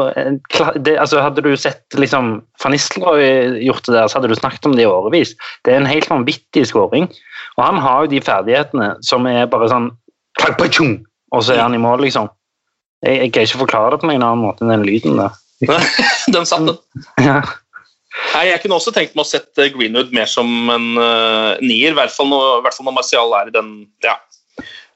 [0.82, 4.74] det, altså Hadde du sett liksom, Van gjort det der, så hadde du snakket om
[4.76, 5.36] det i årevis.
[5.64, 7.06] Det er en helt vanvittig skåring.
[7.56, 9.90] Og han har jo de ferdighetene som er bare sånn
[10.36, 12.28] Og så er han i mål, liksom.
[13.04, 15.36] Jeg, jeg kan ikke forklare det på en annen måte enn den lyden der.
[16.34, 16.76] den satt, den.
[17.26, 17.40] Ja.
[18.32, 21.96] Nei, Jeg kunne også tenkt meg å sette Greenwood mer som en uh, nier, i
[21.96, 23.70] hvert fall når, hvert fall når Martial er i den
[24.04, 24.14] ja,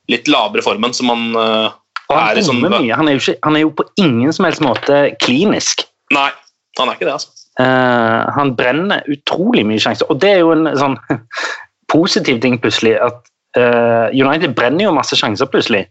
[0.09, 1.69] litt lavere formen som han uh,
[2.11, 2.45] han er i.
[2.45, 2.95] Sånn, mye.
[2.97, 5.85] Han er, jo ikke, han er jo på ingen som helst måte klinisk.
[6.15, 6.31] nei,
[6.79, 7.37] han er ikke det, altså.
[7.61, 10.09] Uh, han brenner utrolig mye sjanser.
[10.09, 10.97] Og det er jo en sånn
[11.91, 13.19] positiv ting plutselig, at
[13.59, 15.87] uh, United brenner jo masse sjanser plutselig.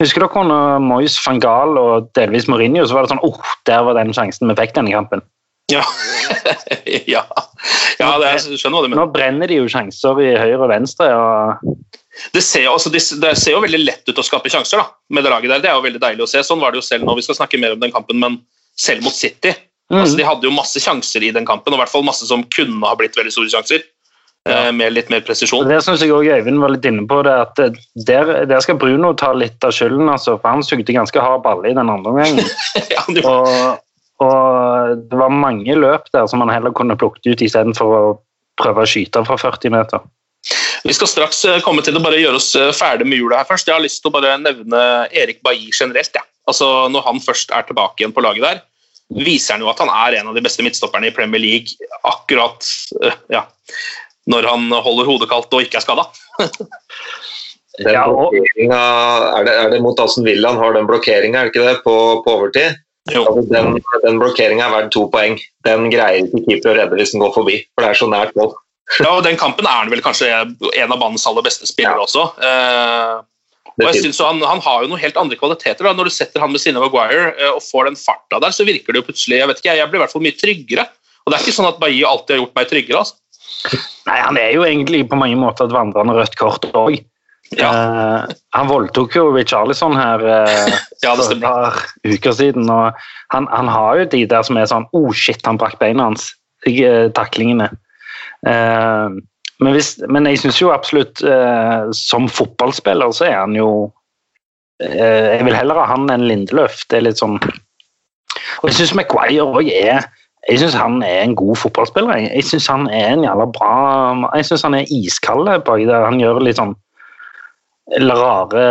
[0.00, 3.84] Husker dere når Moyes, van Gaal og delvis Mourinho, så var det sånn åh, der
[3.84, 5.24] var den sjansen vi fikk denne kampen.
[5.70, 5.84] Ja,
[7.14, 7.22] ja.
[8.00, 9.02] ja det jeg skjønner hva du mener.
[9.02, 11.10] Nå brenner de jo sjanser i høyre og venstre.
[11.14, 11.76] og
[12.34, 15.26] Det ser, altså, det, det ser jo veldig lett ut å skape sjanser da, med
[15.26, 15.62] det laget der.
[15.66, 16.42] Det er jo veldig deilig å se.
[16.46, 17.14] Sånn var det jo selv nå.
[17.20, 18.40] Vi skal snakke mer om den kampen, men
[18.80, 19.52] selv mot City.
[19.92, 20.00] Mm.
[20.00, 22.46] Altså, de hadde jo masse sjanser i den kampen, og i hvert fall masse som
[22.56, 23.84] kunne ha blitt veldig store sjanser.
[24.48, 25.68] Eh, Med litt mer presisjon.
[25.68, 27.20] Det syns jeg også Øyvind var litt inne på.
[27.26, 27.60] det at
[28.06, 31.68] der, der skal Bruno ta litt av skylden, altså, for han sugde ganske hard balle
[31.70, 32.44] i den andre omgangen.
[32.94, 33.78] Ja, det- Og,
[34.20, 38.02] og det var mange løp der som han heller kunne plukket ut istedenfor å
[38.60, 40.00] prøve å skyte fra 40 meter.
[40.84, 43.48] Vi skal straks eh, komme til å bare gjøre oss eh, ferdig med jula her
[43.48, 43.68] først.
[43.68, 44.80] Jeg har lyst til å bare nevne
[45.12, 46.12] Erik Bailly generelt.
[46.16, 46.22] Ja.
[46.48, 48.62] Altså, når han først er tilbake igjen på laget der,
[49.20, 52.64] viser han jo at han er en av de beste midtstopperne i Premier League akkurat
[53.04, 53.44] eh, ja,
[54.30, 56.06] når han holder hodet kaldt og ikke er skada.
[57.80, 61.52] Ja, og- er, det, er det mot Aston Villa han har den blokkeringa, er det
[61.54, 61.94] ikke det, på,
[62.26, 62.74] på overtid?
[63.08, 63.22] Jo.
[63.24, 65.38] Altså, den den blokkeringa er verdt to poeng.
[65.64, 68.36] Den greier ikke keeper å redde hvis den går forbi, for det er så nært
[68.36, 68.52] mål.
[68.98, 72.26] Ja, og Den kampen er han vel kanskje en av banens aller beste spillere også.
[72.42, 73.14] Eh,
[73.70, 75.86] og jeg synes han, han har jo noen helt andre kvaliteter.
[75.86, 75.94] da.
[75.96, 78.66] Når du setter han ved siden av Maguire eh, og får den farta der, så
[78.68, 80.88] virker det jo plutselig Jeg vet ikke, jeg blir i hvert fall mye tryggere.
[81.24, 83.04] Og det er ikke sånn at Bailly alltid har gjort meg tryggere.
[83.06, 83.16] altså.
[84.06, 87.00] Nei, Han er jo egentlig på mange måter et vandrende rødt kort òg.
[87.58, 87.70] Ja.
[88.54, 90.68] han voldtok jo Richarlison her uh,
[91.02, 92.68] Ja, for et par uker siden.
[92.70, 92.94] og
[93.34, 96.28] han, han har jo de der som er sånn Oh, shit, han brakk beina hans.
[96.68, 97.66] eh, Taklingene.
[98.46, 99.18] Uh,
[99.58, 103.90] men, hvis, men jeg syns jo absolutt uh, Som fotballspiller så er han jo
[104.80, 106.86] Jeg vil heller ha han enn Lindeløf.
[106.88, 110.06] Det er litt sånn Og jeg syns Maguire òg er
[110.48, 112.16] jeg syns han er en god fotballspiller.
[112.16, 113.72] Jeg, jeg syns han er en jævla bra
[114.38, 116.06] Jeg syns han er iskald baki der.
[116.08, 116.76] Han gjør litt sånn
[117.90, 118.64] rare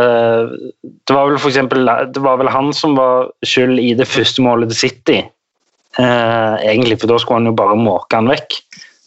[0.79, 4.41] Det var vel for eksempel Det var vel han som var skyld i det første
[4.41, 5.19] målet til City.
[5.99, 8.55] Eh, egentlig, for da skulle han jo bare måke han vekk,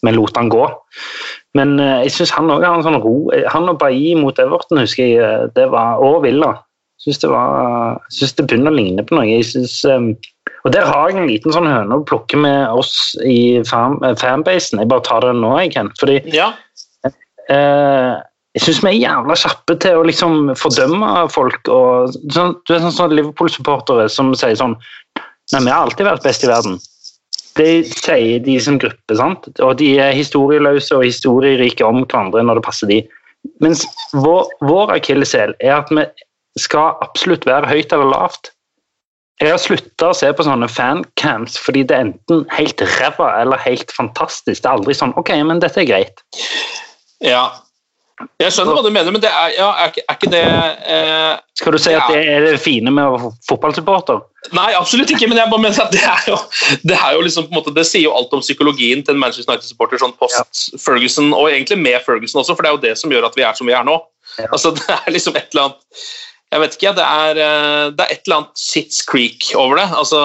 [0.03, 0.67] men lot han gå.
[1.57, 3.15] Men eh, jeg syns han òg har en sånn ro.
[3.55, 6.57] Han og Bailly mot Everton, husker jeg, eh, det var, og Villa.
[7.03, 7.31] Syns det,
[8.15, 9.29] synes det begynner å ligne på noe.
[9.31, 10.11] Jeg synes, eh,
[10.63, 14.15] og der har jeg en liten sånn høne å plukke med oss i fan, eh,
[14.19, 14.79] fanbasen.
[14.83, 15.97] Jeg bare tar det nå, jeg, Kent.
[15.99, 16.53] Fordi Ja,
[17.49, 18.21] eh,
[18.53, 21.69] jeg syns vi er jævla kjappe til å liksom fordømme folk.
[21.69, 24.77] og sånn, Du er sånn, sånn Liverpool-supportere som sier sånn
[25.53, 26.79] Nei, vi har alltid vært best i verden.
[27.59, 29.49] Det sier de som gruppe, sant?
[29.61, 33.03] og de er historieløse og historierike om hverandre når det passer de.
[33.61, 36.07] Mens vår, vår akilleshæl er at vi
[36.57, 38.52] skal absolutt være høyt eller lavt.
[39.41, 43.61] Jeg har slutta å se på sånne fancams fordi det er enten helt ræva eller
[43.65, 44.63] helt fantastisk.
[44.63, 46.25] Det er aldri sånn OK, men dette er greit.
[47.25, 47.47] ja.
[48.39, 50.43] Jeg skjønner hva du mener, men det er, ja, er, ikke, er ikke det
[50.95, 54.21] eh, Skal du si at det er det fine med å være fotballsupporter?
[54.55, 56.37] Nei, absolutt ikke, men jeg bare mener at det er jo,
[56.87, 59.23] det er jo liksom på en måte, det sier jo alt om psykologien til en
[59.23, 62.95] Manchester United-supporter sånn post Ferguson, og egentlig med Ferguson også, for det er jo det
[63.01, 63.99] som gjør at vi er som vi er nå.
[64.49, 66.07] Altså, Det er liksom et eller annet
[66.53, 69.89] Jeg vet ikke, det er, eh, det er et eller annet Sits Creek over det.
[69.97, 70.21] Altså,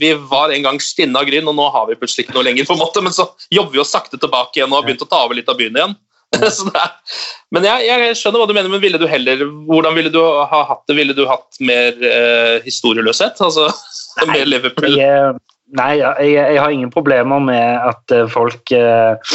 [0.00, 2.66] Vi var en gang stinne av gryn, og nå har vi plutselig ikke noe lenger,
[2.66, 5.10] på en måte, men så jobber vi oss sakte tilbake igjen og har begynt å
[5.10, 5.98] ta over litt av byen igjen.
[6.40, 6.90] Er,
[7.50, 10.60] men jeg, jeg skjønner hva du mener, men ville du heller, hvordan ville du ha
[10.68, 10.94] hatt det?
[10.98, 13.40] Ville du hatt mer eh, historieløshet?
[13.42, 13.66] Altså,
[14.30, 14.94] mer Liverpool?
[14.98, 15.34] Jeg,
[15.74, 19.34] nei, jeg, jeg har ingen problemer med at eh, folk eh,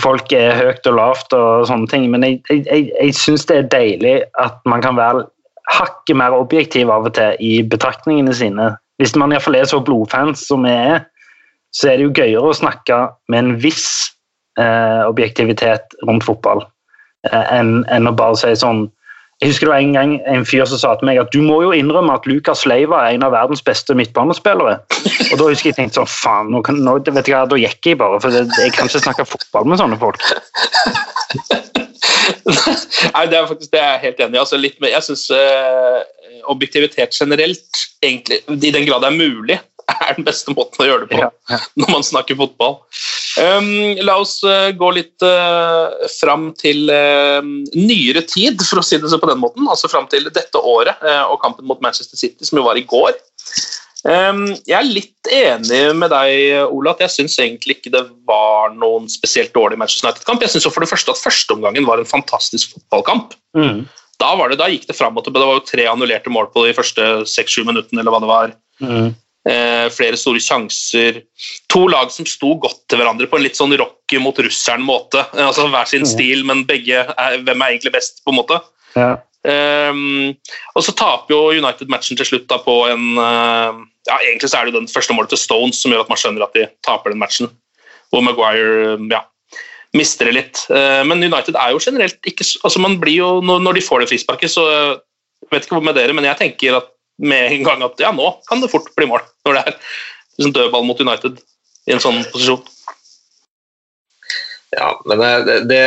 [0.00, 4.14] folk er høyt og lavt og sånne ting, men jeg, jeg syns det er deilig
[4.40, 5.26] at man kan være
[5.72, 8.72] hakket mer objektiv av og til i betraktningene sine.
[9.00, 11.04] Hvis man iallfall er så blodfans som vi er,
[11.72, 12.98] så er det jo gøyere å snakke
[13.32, 13.86] med en viss
[14.60, 16.60] eh, objektivitet rundt fotball
[17.30, 18.90] eh, enn en å bare si sånn
[19.42, 21.56] Jeg husker det var en gang en fyr som sa til meg at du må
[21.64, 24.76] jo innrømme at Lucas Leiva er en av verdens beste midtbanespillere.
[25.32, 27.98] Og da husker jeg tenkte sånn, faen, nå nå, vet jeg hva, da gikk jeg
[27.98, 30.22] bare, for jeg kan ikke snakke fotball med sånne folk.
[33.14, 34.42] Nei, det er faktisk det jeg er helt enig i.
[34.42, 35.26] Altså, jeg syns
[36.50, 39.58] objektivitet generelt, egentlig, i den grad det er mulig,
[39.92, 41.58] er den beste måten å gjøre det på Ja, ja.
[41.80, 42.78] når man snakker fotball.
[43.40, 47.40] Um, la oss uh, gå litt uh, fram til uh,
[47.76, 49.68] nyere tid, for å si det så på den måten.
[49.70, 52.86] Altså fram til dette året uh, og kampen mot Manchester City, som jo var i
[52.88, 53.16] går.
[54.02, 58.74] Um, jeg er litt enig med deg, Ola, at jeg syns egentlig ikke det var
[58.74, 60.42] noen spesielt dårlig Manchester United-kamp.
[60.42, 63.36] Jeg syns for det første at førsteomgangen var en fantastisk fotballkamp.
[63.58, 63.84] Mm.
[64.22, 65.42] Da, var det, da gikk det fram og tilbake.
[65.42, 68.56] Det var jo tre annullerte mål på de første seks-sju minuttene, eller hva det var.
[68.82, 69.12] Mm.
[69.42, 71.22] Eh, flere store sjanser.
[71.74, 75.24] To lag som sto godt til hverandre på en litt sånn rocky mot russeren-måte.
[75.32, 78.60] Eh, altså Hver sin stil, men begge er, hvem er egentlig best, på en måte.
[78.94, 79.16] Ja.
[79.42, 80.36] Ehm,
[80.76, 84.58] og så taper jo United matchen til slutt da på en eh, ja, Egentlig så
[84.58, 86.66] er det jo den første målet til Stones som gjør at man skjønner at de
[86.86, 87.50] taper den matchen.
[88.12, 89.22] Og Maguire ja,
[89.96, 90.64] mister det litt.
[90.72, 94.10] Eh, men United er jo generelt ikke altså man blir jo, Når de får det
[94.12, 94.66] frisparket, så
[95.52, 96.90] vet ikke hvor med dere, men jeg tenker at
[97.22, 99.22] med en gang at ja, nå kan det fort bli mål.
[99.46, 99.74] Når det er
[100.38, 101.40] liksom dødball mot United
[101.86, 102.62] i en sånn posisjon.
[104.72, 105.82] Ja, men det, det,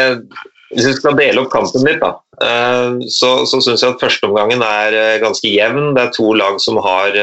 [0.75, 2.11] hvis vi skal dele opp kampen litt, da,
[2.45, 5.95] eh, så, så syns jeg at førsteomgangen er eh, ganske jevn.
[5.97, 7.17] Det er to lag som har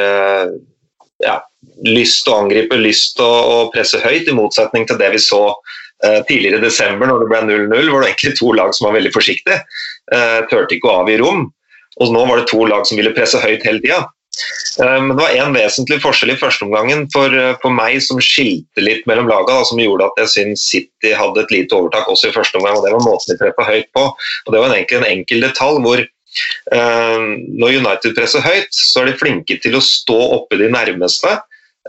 [1.24, 1.38] ja,
[1.86, 5.42] lyst til å angripe, lyst til å, presse høyt, i motsetning til det vi så
[6.04, 8.98] eh, tidligere i desember når det ble 0-0, hvor det egentlig to lag som var
[8.98, 9.62] veldig forsiktige.
[10.12, 11.46] Uh, Turte ikke å avgi rom.
[12.00, 14.02] Og nå var det to lag som ville presse høyt hele tida.
[14.80, 18.80] Eh, Men det var en vesentlig forskjell i førsteomgangen for, eh, for meg som skilte
[18.80, 22.30] litt mellom laga, da, som gjorde at jeg syns City hadde et lite overtak også
[22.30, 22.76] i første omgang.
[22.78, 24.08] og Det var måten de treffa høyt på.
[24.46, 26.08] Og Det var egentlig en enkel detalj hvor eh,
[26.72, 31.38] når United presser høyt, så er de flinke til å stå oppe de nærmeste.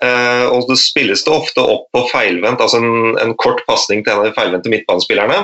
[0.01, 4.13] eh, og det spilles det ofte opp på feilvendt, altså en, en kort pasning til
[4.13, 5.43] en av de feilvendte midtbanespillerne.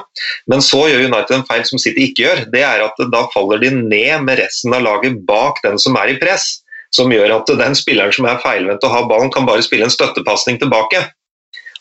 [0.50, 2.42] Men så gjør United en feil som City ikke gjør.
[2.56, 6.16] Det er at da faller de ned med resten av laget bak den som er
[6.16, 6.58] i press
[6.96, 9.94] som gjør at den spilleren som er feilvendt og har ballen, kan bare spille en
[9.94, 11.04] støttepasning tilbake.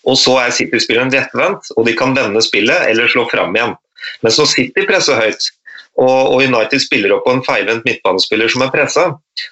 [0.09, 3.75] Og så er City-spilleren rettvendt, og de kan vende spillet eller slå fram igjen.
[4.23, 5.49] Men så City presser høyt,
[5.99, 9.07] og, og United spiller opp på en feilvendt midtbanespiller som er pressa,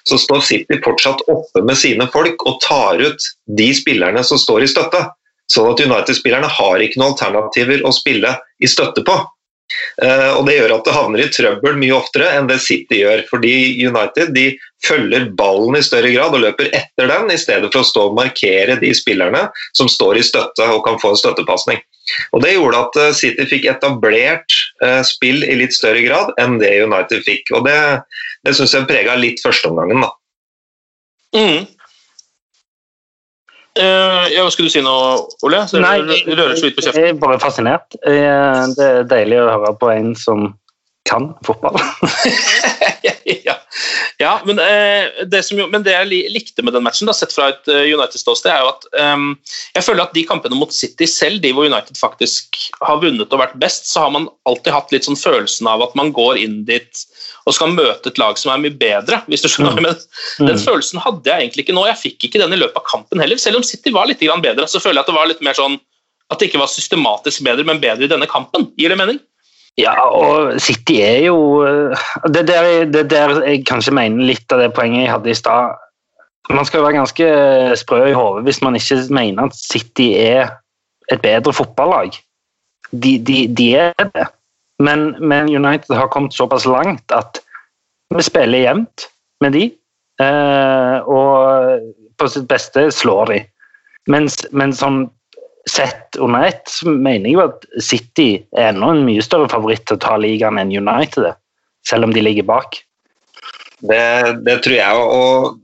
[0.07, 4.63] så står City fortsatt oppe med sine folk og tar ut de spillerne som står
[4.63, 5.03] i støtte.
[5.51, 8.33] Sånn at United-spillerne har ikke noen alternativer å spille
[8.63, 9.15] i støtte på.
[9.99, 13.23] Uh, og Det gjør at det havner i trøbbel mye oftere enn det City gjør.
[13.31, 14.47] Fordi United de
[14.85, 18.17] følger ballen i større grad og løper etter den, i stedet for å stå og
[18.19, 21.83] markere de spillerne som står i støtte og kan få en støttepasning.
[22.33, 24.53] Og Det gjorde at eh, City fikk etablert
[24.85, 27.51] eh, spill i litt større grad enn det United fikk.
[27.57, 27.79] og Det,
[28.47, 30.05] det syns jeg prega litt førsteomgangen.
[30.05, 30.11] da.
[31.37, 31.65] Mm.
[33.77, 34.93] Eh, ja, hva skulle du si nå,
[35.45, 35.59] Ole?
[35.69, 37.03] Så Nei, du rører så vidt på kjeften.
[37.03, 37.97] jeg er bare fascinert.
[38.07, 40.47] Eh, Det er deilig å høre på en som
[41.07, 41.77] kan fotball.
[43.45, 43.55] ja.
[44.17, 47.13] ja, men, eh, det som, jo- men det jeg li- likte med den matchen, da,
[47.15, 49.27] sett fra et eh, United-ståsted, er jo at um,
[49.75, 53.41] jeg føler at de kampene mot City selv, de hvor United faktisk har vunnet og
[53.43, 56.61] vært best, så har man alltid hatt litt sånn følelsen av at man går inn
[56.67, 57.03] dit
[57.47, 59.21] og skal møte et lag som er mye bedre.
[59.31, 59.85] hvis du skjønner Mm.
[59.87, 60.49] Men.
[60.49, 61.85] Den følelsen hadde jeg egentlig ikke nå.
[61.87, 63.39] Jeg fikk ikke den i løpet av kampen heller.
[63.39, 65.77] Selv om City var litt bedre, så føler jeg at det var litt mer sånn
[66.29, 68.67] at det ikke var systematisk bedre, men bedre i denne kampen.
[68.77, 69.19] Gir det mening?
[69.77, 74.71] Ja, og City er jo eh, Det der, der jeg kanskje mener litt av det
[74.73, 75.75] poenget jeg hadde i stad.
[76.49, 77.27] Man skal jo være ganske
[77.77, 80.55] sprø i hodet hvis man ikke mener at City er
[81.11, 82.15] et bedre fotballag.
[82.91, 84.25] De, de, de er det.
[84.79, 87.41] Men, men United har kommet såpass langt at
[88.15, 89.07] vi spiller jevnt
[89.43, 89.65] med de.
[90.23, 91.83] eh, og
[92.17, 93.39] på sitt beste slår de.
[94.09, 95.03] Mens, men sånn
[95.69, 99.85] sett under ett så mener jeg jo at City er ennå en mye større favoritt
[99.87, 101.33] til å ta ligaen enn United
[101.87, 102.79] selv om de ligger bak.
[103.79, 104.03] Det,
[104.47, 104.95] det tror jeg.
[104.97, 105.63] og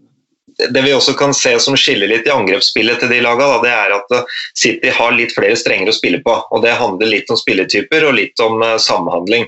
[0.69, 3.95] det vi også kan se som skiller litt i angrepsspillet til de lagene, det er
[3.95, 6.35] at eh, City har litt flere strenger å spille på.
[6.51, 9.47] og Det handler litt om spilletyper og litt om eh, samhandling.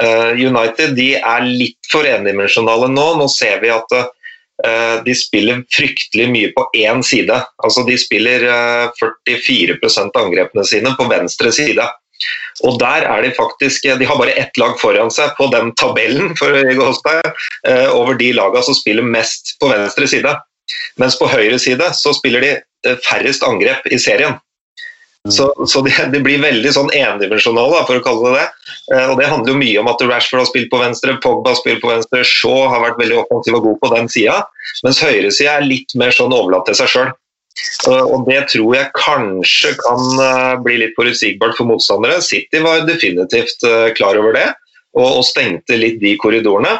[0.00, 3.08] Eh, United de er litt for endimensjonale nå.
[3.18, 3.98] Nå ser vi at
[5.06, 7.36] de spiller fryktelig mye på én side.
[7.62, 11.86] Altså De spiller eh, 44 av angrepene sine på venstre side.
[12.66, 16.34] Og der er De faktisk, de har bare ett lag foran seg på den tabellen
[16.38, 17.32] for å gå hos deg,
[17.68, 20.34] eh, over de lagene som spiller mest på venstre side.
[20.98, 24.38] Mens på høyre side så spiller de eh, færrest angrep i serien.
[25.34, 28.74] Så, så de, de blir veldig sånn endimensjonale, for å kalle det det.
[28.94, 31.60] Eh, og Det handler jo mye om at Rashford har spilt på venstre, Pogba har
[31.60, 34.42] spilt på venstre, Shaw har vært veldig offensiv og god på den sida,
[34.86, 37.16] mens høyresida er litt mer sånn overlatt til seg sjøl.
[37.88, 42.20] Og det tror jeg kanskje kan eh, bli litt forutsigbart for motstandere.
[42.24, 44.46] City var definitivt eh, klar over det,
[44.98, 46.76] og, stengte litt de korridorene.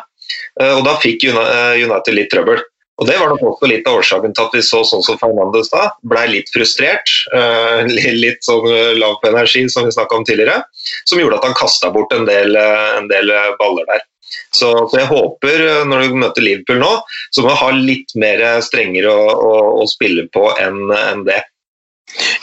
[0.60, 2.62] Eh, og da fikk United litt trøbbel.
[2.98, 5.70] Og Det var nok også litt av årsaken til at vi så sånn som Fernandes
[5.70, 7.12] da, ble litt frustrert.
[8.24, 8.66] litt sånn
[8.98, 10.64] lav på energi, som vi snakka om tidligere.
[11.06, 13.30] Som gjorde at han kasta bort en del, en del
[13.60, 14.02] baller der.
[14.50, 16.90] Så, så, jeg håper, eh, når du møter Liverpool nå,
[17.34, 21.40] så må du ha litt mer strenger å, å, å spille på enn en det.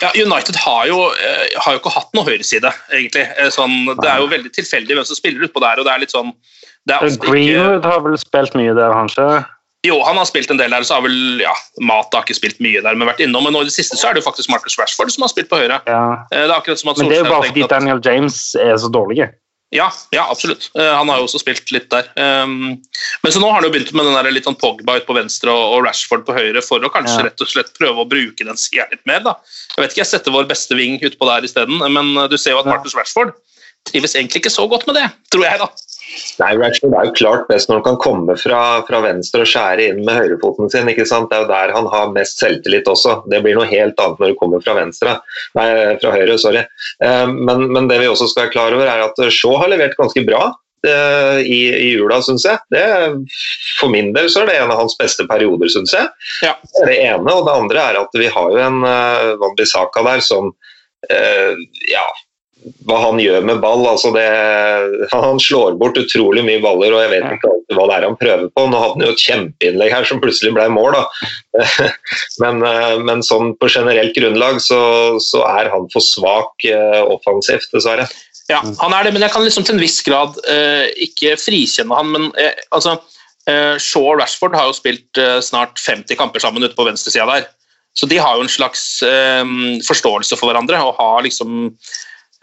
[0.01, 3.25] Ja, United har jo, eh, har jo, ikke hatt noe høyreside, egentlig.
[3.33, 5.81] Eh, sånn, det er jo veldig tilfeldig hvem som spiller utpå der.
[5.81, 6.33] og det er litt sånn
[6.85, 7.89] Greenwood ikke...
[7.89, 9.25] har vel spilt mye der, kanskje?
[9.85, 10.85] Jo, han har spilt en del der.
[10.87, 11.53] så har vel, ja,
[11.85, 13.45] Mata har ikke spilt mye der, men vært innom.
[13.45, 15.51] Men nå i det siste så er det jo faktisk Marcus Rashford som har spilt
[15.51, 15.81] på høyre.
[15.85, 16.03] Ja.
[16.31, 18.91] Det er akkurat som at men det er jo bare fordi Daniel James er så
[18.91, 19.27] dårlig.
[19.75, 20.69] Ja, ja, absolutt.
[20.77, 22.07] Uh, han har jo også spilt litt der.
[22.15, 22.77] Um,
[23.23, 25.15] men så nå har han jo begynt med den der litt sånn Pogba ut på
[25.17, 27.25] venstre og, Rashford på høyre for å kanskje ja.
[27.27, 29.23] rett og slett prøve å bruke den sida litt mer.
[29.25, 29.35] da.
[29.73, 32.55] Jeg vet ikke, jeg setter vår beste ving utpå der isteden, men uh, du ser
[32.55, 33.33] jo at Marcus Rashford
[33.89, 35.67] trives egentlig ikke så godt med det, tror jeg, da.
[36.39, 39.87] Nei, Rashford er jo klart best når han kan komme fra, fra, venstre og skjære
[39.89, 40.89] inn med høyrefoten sin.
[40.91, 41.29] ikke sant?
[41.31, 43.21] Det er jo der han har mest selvtillit også.
[43.31, 45.17] Det blir noe helt annet når du kommer fra venstre.
[45.57, 45.67] Nei,
[46.01, 46.65] fra høyre, sorry.
[47.03, 49.97] Eh, men, men, det vi også skal være klar over, er at Shaw har levert
[49.99, 50.43] ganske bra
[50.87, 52.61] eh, i, i jula, syns jeg.
[52.75, 52.83] Det,
[53.79, 56.11] for min del så er det en av hans beste perioder, syns jeg.
[56.45, 56.53] Ja.
[56.61, 57.31] Det er det ene.
[57.31, 61.65] Og det andre er at vi har jo en uh, Van Bissaka der som uh,
[61.91, 62.07] ja,
[62.87, 63.83] hva han gjør med ball.
[63.87, 64.25] Altså det,
[65.11, 68.19] han slår bort utrolig mye baller, og jeg vet ikke alltid hva det er han
[68.19, 68.65] prøver på.
[68.69, 70.97] Nå hadde han jo et kjempeinnlegg her som plutselig ble mål,
[72.43, 74.79] men, eh, men, sånn på generelt grunnlag så,
[75.23, 78.07] så er han for svak uh, offensivt, dessverre.
[78.49, 81.97] Ja, han er det, men jeg kan liksom til en viss grad uh, ikke frikjenne
[81.97, 82.99] han, men uh, altså
[83.45, 87.43] Shaw og Rashford har jo spilt snart 50 kamper sammen ute på venstresida der.
[87.93, 89.03] Så de har jo en slags
[89.85, 91.67] forståelse for hverandre og har liksom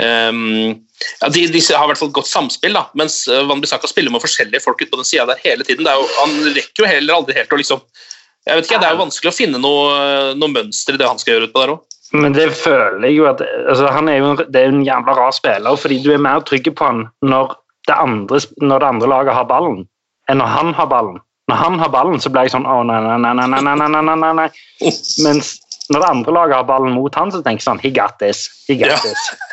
[0.01, 0.79] Um,
[1.21, 4.15] ja, de, de, har i hvert fall godt samspill, da, mens eh, Van Bissaka spiller
[4.15, 5.87] med forskjellige folk ut på den sida der hele tiden.
[5.87, 7.85] Jo, han rekker jo heller aldri helt å liksom
[8.43, 9.91] jeg vet ikke, Det er jo vanskelig å finne noe,
[10.35, 11.83] noe mønster i det han skal gjøre utpå der òg.
[12.13, 15.15] Men det føler jeg jo at altså, han er jo, Det er jo en jævla
[15.17, 17.55] rar spiller, fordi du er mer trygg på han når
[17.89, 19.85] det andre, når det andre laget har ballen,
[20.31, 21.23] enn når han har ballen.
[21.51, 23.89] Når han har ballen, så blir jeg sånn Å, nei, nei, nei, nei, nei, nei,
[23.91, 24.49] nei, nei, nei.
[25.25, 25.57] Mens
[25.91, 28.47] når det andre laget har ballen mot han, så tenker jeg sånn He got this.
[28.69, 29.01] He got ja.
[29.07, 29.33] this.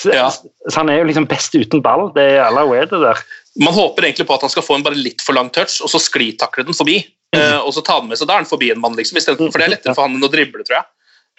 [0.00, 0.28] Så, ja.
[0.32, 2.08] så, han er jo liksom best uten ball.
[2.14, 3.24] Det er alle aware det der.
[3.60, 5.90] Man håper egentlig på at han skal få en bare litt for lang touch, og
[5.92, 7.00] så sklitakle den forbi.
[7.34, 7.40] Mm.
[7.40, 9.60] Uh, og så ta den med seg da er den forbi en mann, liksom, for
[9.60, 10.88] det er lettere for han enn å drible, tror jeg.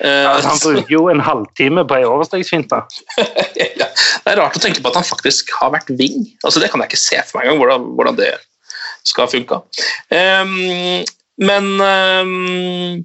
[0.02, 2.80] Uh, ja, han bruker jo en halvtime på ei overstegsfinte.
[3.60, 6.30] ja, det er rart å tenke på at han faktisk har vært wing.
[6.46, 8.32] Altså, det kan jeg ikke se for meg engang, hvordan, hvordan det
[9.08, 9.60] skal funke.
[10.14, 11.04] Um,
[11.42, 13.02] men um,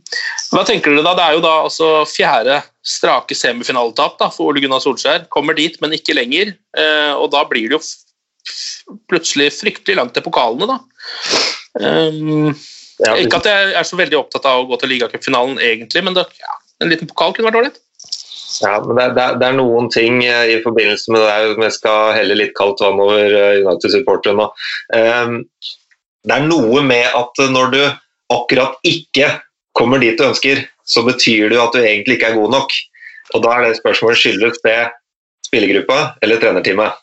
[0.52, 1.14] hva tenker dere da?
[1.16, 5.26] Det er jo da altså fjerde strake semifinaletap for Ole Gunnar Solskjær.
[5.32, 6.54] Kommer dit, men ikke lenger.
[6.76, 7.82] Uh, og da blir det jo
[9.10, 10.78] plutselig fryktelig langt til pokalene, da.
[13.02, 16.14] Ja, ikke at jeg er så veldig opptatt av å gå til ligacupfinalen, egentlig, men
[16.16, 17.82] det, ja, en liten pokal kunne vært ålreit.
[18.62, 22.14] Ja, men det, det, det, er noen ting eh, i forbindelse med det Vi skal
[22.16, 24.46] helle litt kaldt vann over eh, United-supportere nå.
[24.94, 25.40] Um,
[26.26, 27.82] det er noe med at når du
[28.32, 29.30] akkurat ikke
[29.76, 32.76] kommer dit du ønsker, så betyr det jo at du egentlig ikke er god nok.
[33.34, 34.78] Og Da er det spørsmålet skyldes det
[35.46, 37.02] spillergruppa eller trenerteamet.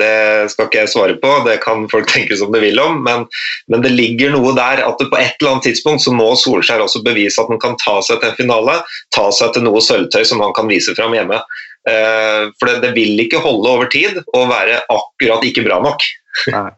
[0.00, 3.26] Det skal ikke jeg svare på, det kan folk tenke som de vil om, men,
[3.68, 7.02] men, det ligger noe der at på et eller annet tidspunkt så må Solskjær også
[7.04, 8.78] bevise at han kan ta seg til en finale,
[9.12, 11.42] ta seg til noe sølvtøy som han kan vise fram hjemme.
[11.90, 16.06] Eh, for det, det, vil ikke holde over tid å være akkurat ikke bra nok.
[16.54, 16.70] Nei,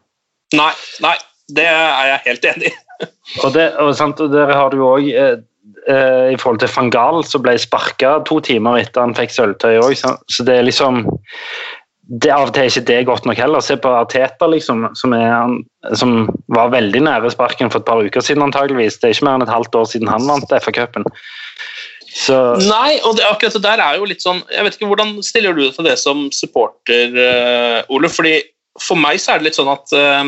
[0.57, 0.73] nei,
[1.05, 1.15] nei
[1.55, 2.84] det er jeg helt enig i
[3.43, 5.37] og, det, og, sant, og der har du òg eh,
[5.91, 9.95] eh, I forhold til Fangal, som ble sparka to timer etter han fikk sølvtøy òg.
[9.99, 11.05] Så, så, det er liksom
[12.05, 13.63] det Av og til er ikke det godt nok heller.
[13.65, 15.55] Se på Arteta, liksom, som, er,
[15.97, 18.99] som var veldig nære sparken for et par uker siden antageligvis.
[19.01, 21.07] Det er ikke mer enn et halvt år siden han vant FA-cupen.
[22.61, 25.55] Nei, og det, akkurat det der er jo litt sånn jeg vet ikke, Hvordan stiller
[25.55, 28.07] du deg til det som supporter, uh, Ole?
[28.11, 28.37] Fordi
[28.79, 30.23] For meg så er det litt sånn at uh,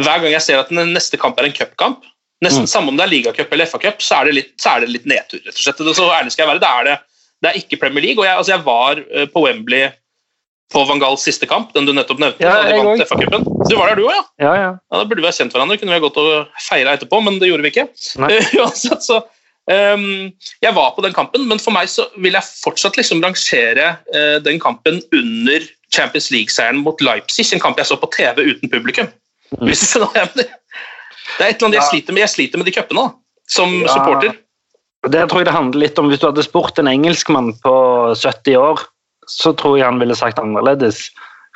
[0.00, 2.04] hver gang jeg ser at den neste kamp er en cupkamp,
[2.42, 2.70] nesten mm.
[2.70, 4.22] samme om det er ligacup eller FA-cup, så,
[4.58, 5.42] så, er det litt nedtur.
[5.44, 5.82] rett og slett.
[5.98, 8.22] Så ærlig skal jeg være, det er, det, det er ikke Premier League.
[8.22, 9.90] og Jeg, altså jeg var eh, på Wembley
[10.72, 12.40] på Van Gals siste kamp, den du nettopp nevnte.
[12.40, 13.44] Ja, de vant FA-cupen.
[13.68, 14.24] Du var der, du òg, ja?
[14.40, 14.72] Ja, ja.
[14.72, 14.96] ja?
[14.96, 15.76] Da burde vi ha kjent hverandre.
[15.76, 17.86] Kunne vi ha gått og feira etterpå, men det gjorde vi ikke.
[18.62, 19.22] Uansett, så,
[19.70, 23.92] Um, jeg var på den kampen, men for meg så vil jeg fortsatt liksom rangere
[24.10, 25.62] uh, den kampen under
[25.94, 29.06] Champions League-seieren mot Leipzig, en kamp jeg så på TV uten publikum.
[29.58, 29.66] Mm.
[29.68, 30.26] Hvis skjønner hva.
[30.32, 32.24] Det er et eller annet jeg sliter med.
[32.24, 33.04] Jeg sliter med de cupene
[33.48, 33.88] som Ja.
[33.92, 34.38] supporter.
[35.10, 37.74] Det tror jeg det handler litt om Hvis du hadde spurt en engelskmann på
[38.14, 38.78] 70 år,
[39.26, 41.10] så tror jeg han ville sagt annerledes.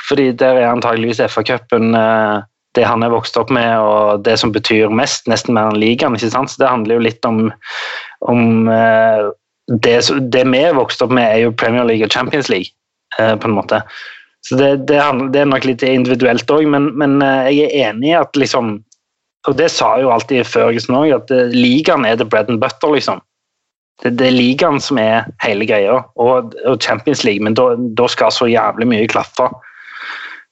[0.08, 2.42] Fordi der er antageligvis FA-cupen eh,
[2.76, 6.16] det han er vokst opp med, og det som betyr mest, nesten mer enn ligaen.
[6.18, 6.52] ikke sant?
[6.52, 7.46] Så det handler jo litt om,
[8.28, 9.30] om eh,
[9.82, 9.96] det,
[10.32, 12.74] det vi er vokst opp med, er jo Premier League og Champions League,
[13.18, 13.80] eh, på en måte.
[14.46, 14.98] Så det, det,
[15.34, 18.76] det er nok litt individuelt òg, men, men eh, jeg er enig i at liksom
[19.46, 22.94] Og det sa jo alltid Førgesen òg, at eh, ligaen er the bread and butter,
[22.94, 23.22] liksom.
[24.02, 28.34] Det, det er ligaen som er hele greia, og, og Champions League, men da, skal
[28.34, 29.48] så jævlig mye klaffe.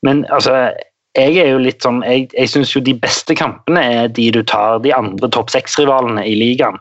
[0.07, 0.71] Men altså,
[1.19, 4.43] jeg er jo litt sånn Jeg, jeg syns jo de beste kampene er de du
[4.43, 6.81] tar de andre topp seks-rivalene i ligaen.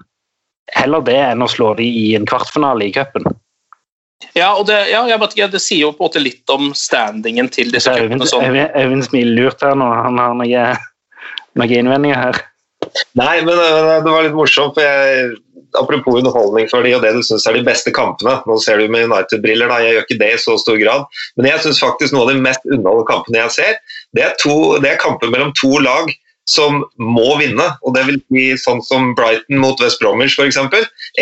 [0.73, 3.27] Heller det enn å slå de i en kvartfinale i cupen.
[4.37, 6.71] Ja, og det, ja, jeg vet ikke, det sier jo på en måte litt om
[6.77, 8.29] standingen til disse Så Øyvind, cupene.
[8.31, 8.47] Sånn.
[8.47, 9.87] Øyvind, Øyvind smiler lurt her nå.
[10.07, 10.65] Han har noe,
[11.59, 12.41] noen innvendinger her.
[13.17, 14.77] Nei, men øh, det var litt morsomt.
[14.77, 15.33] for jeg,
[15.73, 18.35] Apropos underholdning for de og det du syns er de beste kampene.
[18.45, 19.79] Nå ser du med United-briller, da.
[19.81, 21.07] Jeg gjør ikke det i så stor grad.
[21.39, 23.79] Men jeg syns faktisk noen av de mest underholdende kampene jeg ser,
[24.13, 26.13] det er, to, det er kamper mellom to lag
[26.49, 27.65] som må vinne.
[27.83, 30.59] Og det vil si sånn som Brighton mot West Bromwich f.eks.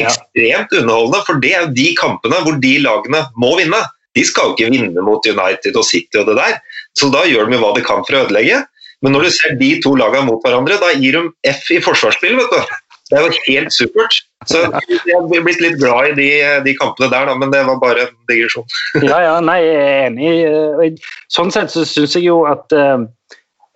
[0.02, 3.82] Ekstremt underholdende, for det er jo de kampene hvor de lagene må vinne.
[4.18, 6.58] De skal jo ikke vinne mot United og City og det der,
[7.00, 8.64] så da gjør de jo hva de kan for å ødelegge.
[9.02, 12.36] Men når du ser de to lagene mot hverandre, da gir de F i forsvarsspill,
[12.38, 12.74] vet du.
[13.12, 14.18] Det er jo helt supert.
[14.48, 16.28] Så jeg har blitt litt glad i de,
[16.64, 18.64] de kampene der, da, men det var bare en digresjon.
[19.04, 20.30] Ja, ja, nei, jeg er enig.
[20.48, 23.04] eh, Sånn sett så syns jeg jo at eh,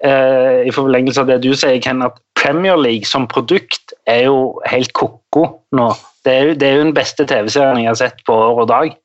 [0.04, 4.92] I forlengelse av det du sier, Ken, at Premier League som produkt er jo helt
[4.94, 5.88] ko-ko nå.
[6.26, 8.68] Det er, jo, det er jo den beste TV-serien jeg har sett på år og
[8.70, 8.96] dag.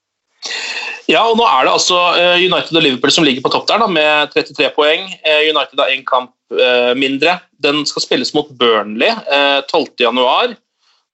[1.11, 3.80] Ja, og nå er det altså eh, United og Liverpool som ligger på topp der
[3.82, 5.09] da, med 33 poeng.
[5.26, 7.38] Eh, United har én kamp eh, mindre.
[7.62, 10.55] Den skal spilles mot Burnley eh, 12.1.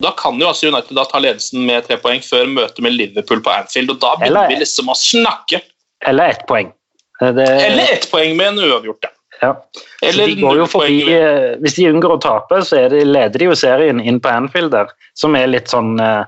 [0.05, 3.41] Da kan jo altså United da ta ledelsen med tre poeng før møtet med Liverpool
[3.45, 3.95] på Anfield.
[3.95, 5.63] og Da begynner Eller- vi liksom å snakke.
[6.07, 6.73] Eller ett poeng.
[7.23, 9.03] Eh, Det, Eller ett poeng med en uavgjort.
[9.09, 9.11] ja.
[9.43, 9.53] Ja.
[10.03, 13.05] Eller de går jo forbi, med- eh, Hvis de unngår å tape, så er de,
[13.05, 16.25] leder de jo serien inn på Anfield der, som er litt sånn eh,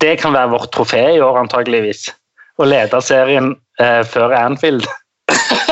[0.00, 2.08] Det kan være vårt trofé i år, antageligvis.
[2.58, 4.86] Å lede serien eh, før Anfield.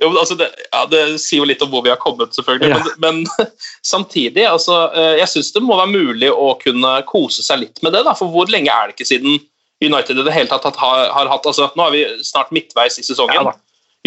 [0.00, 2.70] Jo, men altså det, ja, det sier jo litt om hvor vi har kommet, selvfølgelig.
[2.70, 2.82] Ja.
[3.02, 3.48] Men, men
[3.92, 7.96] samtidig, altså, eh, jeg syns det må være mulig å kunne kose seg litt med
[7.96, 8.04] det.
[8.06, 9.40] Da, for hvor lenge er det ikke siden
[9.82, 13.06] United i det hele tatt har, har hatt altså, Nå er vi snart midtveis i
[13.06, 13.34] sesongen.
[13.40, 13.56] Ja da.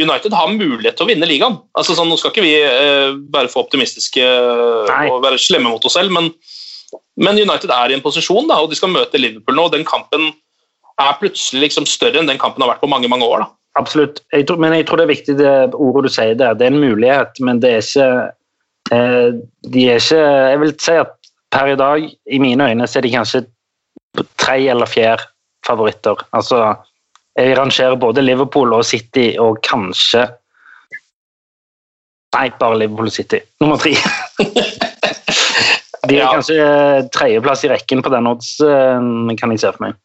[0.02, 1.58] United har mulighet til å vinne ligaen.
[1.78, 4.24] Altså, sånn, nå skal ikke vi eh, være for optimistiske
[4.90, 5.06] Nei.
[5.08, 6.32] og være slemme mot oss selv, men,
[7.22, 9.70] men United er i en posisjon, da, og de skal møte Liverpool nå.
[9.70, 10.34] og Den kampen
[11.00, 13.46] er plutselig liksom større enn den kampen har vært på mange mange år.
[13.46, 13.52] da.
[13.80, 14.22] Absolutt.
[14.32, 16.56] Jeg tror, men jeg tror det er viktig det ordet du sier der.
[16.56, 18.10] Det er en mulighet, men det er ikke
[18.96, 19.30] eh,
[19.76, 21.16] De er ikke Jeg vil si at
[21.56, 23.46] per i dag, i mine øyne, så er de kanskje
[24.40, 25.24] tre eller fjerde
[25.68, 26.20] favoritter.
[26.36, 26.76] Altså
[27.36, 30.26] Jeg rangerer både Liverpool og City og kanskje
[32.36, 33.38] Nei, bare Liverpool og City.
[33.64, 33.94] Nummer tre.
[36.10, 36.32] De er Ja.
[36.36, 36.58] kanskje
[37.16, 39.06] tredjeplass i rekken på den odds, eh,
[39.40, 39.96] kan jeg se for meg.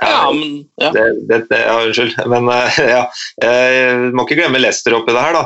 [0.00, 0.88] Ja, men, ja.
[0.94, 2.16] Det, det, det, ja, unnskyld.
[2.32, 3.02] Men eh, ja,
[3.44, 5.44] eh, må ikke glemme Leicester oppi det her, da.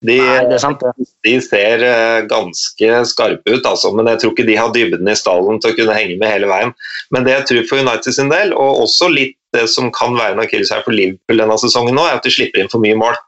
[0.00, 0.84] De, Nei,
[1.26, 5.16] de ser eh, ganske skarpe ut, altså, men jeg tror ikke de har dybden i
[5.18, 6.72] stallen til å kunne henge med hele veien.
[7.12, 10.38] Men det jeg tror for United sin del, og også litt det som kan være
[10.38, 13.18] en akilleshæl for Liverpool denne sesongen nå, er at de slipper inn for mye mål.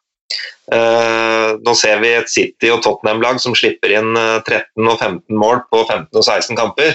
[0.72, 5.36] Eh, nå ser vi et City og Tottenham-lag som slipper inn eh, 13 og 15
[5.36, 6.94] mål på 15 og 16 kamper,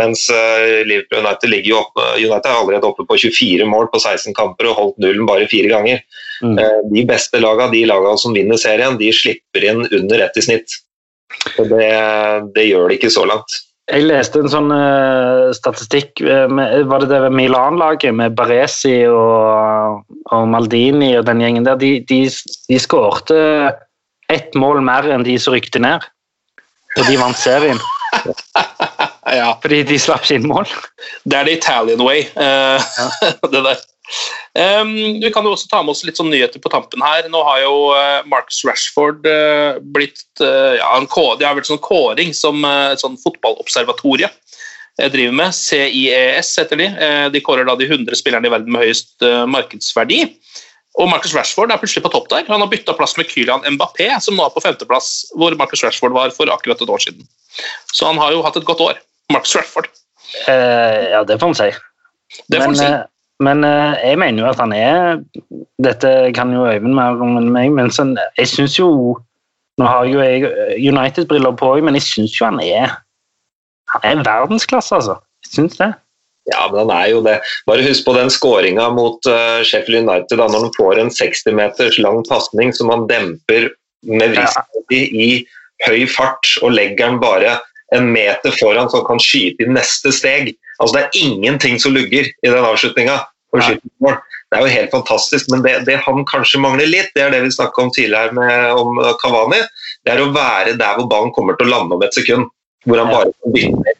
[0.00, 4.00] mens eh, Liverpool United ligger jo oppe, United er allerede oppe på 24 mål på
[4.00, 6.02] 16 kamper og holdt nullen bare fire ganger.
[6.40, 6.56] Mm.
[6.62, 10.46] Eh, De beste lagene, de lagene som vinner serien, de slipper inn under ett i
[10.48, 10.80] snitt.
[11.58, 11.88] Det,
[12.54, 13.60] det gjør de ikke så langt.
[13.88, 20.02] Jeg leste en sånn uh, statistikk eh, med, Var det det Milan-laget med Baresi og,
[20.28, 21.78] og Maldini og den gjengen der?
[21.80, 22.18] De, de,
[22.68, 23.38] de skårte
[24.28, 26.04] ett mål mer enn de som rykte ned.
[26.98, 27.80] Og de vant serien.
[29.38, 29.54] ja.
[29.62, 30.68] Fordi de slapp ikke inn mål.
[31.24, 32.26] Det er the Italian way.
[32.36, 32.90] eh,
[33.54, 33.80] det der.
[34.58, 37.28] Em, vi kan jo også ta med oss litt sånn nyheter på tampen her.
[37.30, 41.82] Nå har jo eh, Marcus Rashford eh, blitt eh, ja, en Det har vel sånn
[41.84, 44.32] kåring som et sånn fotballobservatoriet
[45.00, 45.56] eh, driver med.
[45.56, 46.88] CIES heter de.
[47.34, 50.24] De kårer da de 100 spillerne i verden med høyest markedsverdi.
[50.98, 52.48] Og Marcus Rashford er plutselig på topp der.
[52.48, 56.16] Han har bytta plass med Kylian Mbappé, som nå er på femteplass, hvor Marcus Rashford
[56.16, 57.28] var for akkurat et år siden.
[57.92, 58.98] Så han har jo hatt et godt år.
[59.30, 59.86] Marcus Rashford.
[60.48, 61.68] Uh, ja, det får han si.
[62.50, 62.90] Det får han si.
[63.44, 65.20] Men eh, jeg mener jo at han er
[65.82, 68.90] Dette kan jo Øyvind mer om enn meg, men sånn, jeg syns jo
[69.78, 72.96] Nå har jo jeg eh, United-briller på òg, men jeg syns jo han er
[73.94, 75.14] Han er verdensklasse, altså.
[75.46, 75.92] Jeg syns det.
[76.50, 77.38] Ja, men han er jo det.
[77.68, 81.56] Bare husk på den skåringa mot uh, Sheffield United, da, når han får en 60
[81.56, 83.70] meters lang pasning som han demper
[84.08, 85.28] med vrist i, i
[85.86, 87.56] høy fart og legger den bare
[87.96, 90.52] en meter foran så han kan skyte i neste steg.
[90.78, 93.18] Altså Det er ingenting som lugger i den avslutninga.
[93.54, 97.42] Det er jo helt fantastisk, men det, det han kanskje mangler litt, det er det
[97.44, 99.60] vi snakka om tidligere med, om Kavani,
[100.06, 102.48] det er å være der hvor ballen kommer til å lande om et sekund.
[102.86, 103.96] Hvor han bare kan bytte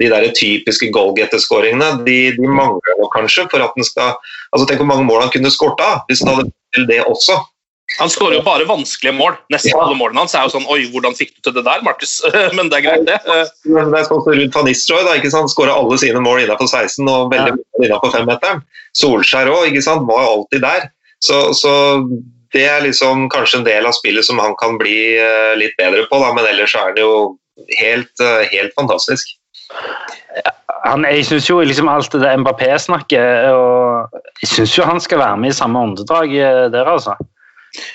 [0.00, 4.14] de der typiske goalgetter-skåringene de, de mangler kanskje for at den skal
[4.52, 7.36] altså Tenk hvor mange mål han kunne skåret av hvis han hadde til det også.
[7.98, 9.34] Han skårer jo bare vanskelige mål.
[9.52, 12.14] Nesten alle målene hans er jo sånn Oi, hvordan fikk du til det der, Markus?
[12.56, 13.18] Men det er greit, det.
[13.68, 15.52] Men det er sånn som Ruud van da, ikke sant?
[15.52, 18.62] skåra alle sine mål innenfor 16 og veldig mye innenfor femmeteren.
[18.98, 19.76] Solskjær òg,
[20.08, 20.88] var jo alltid der.
[21.22, 21.72] Så, så
[22.52, 26.04] det er liksom kanskje en del av spillet som han kan bli eh, litt bedre
[26.10, 27.12] på, da, men ellers er han jo
[27.78, 29.36] helt, eh, helt fantastisk.
[30.82, 35.38] Han, jeg syns jo liksom alt det Mbappé-snakket og Jeg syns jo han skal være
[35.38, 37.14] med i samme åndedrag eh, der, altså.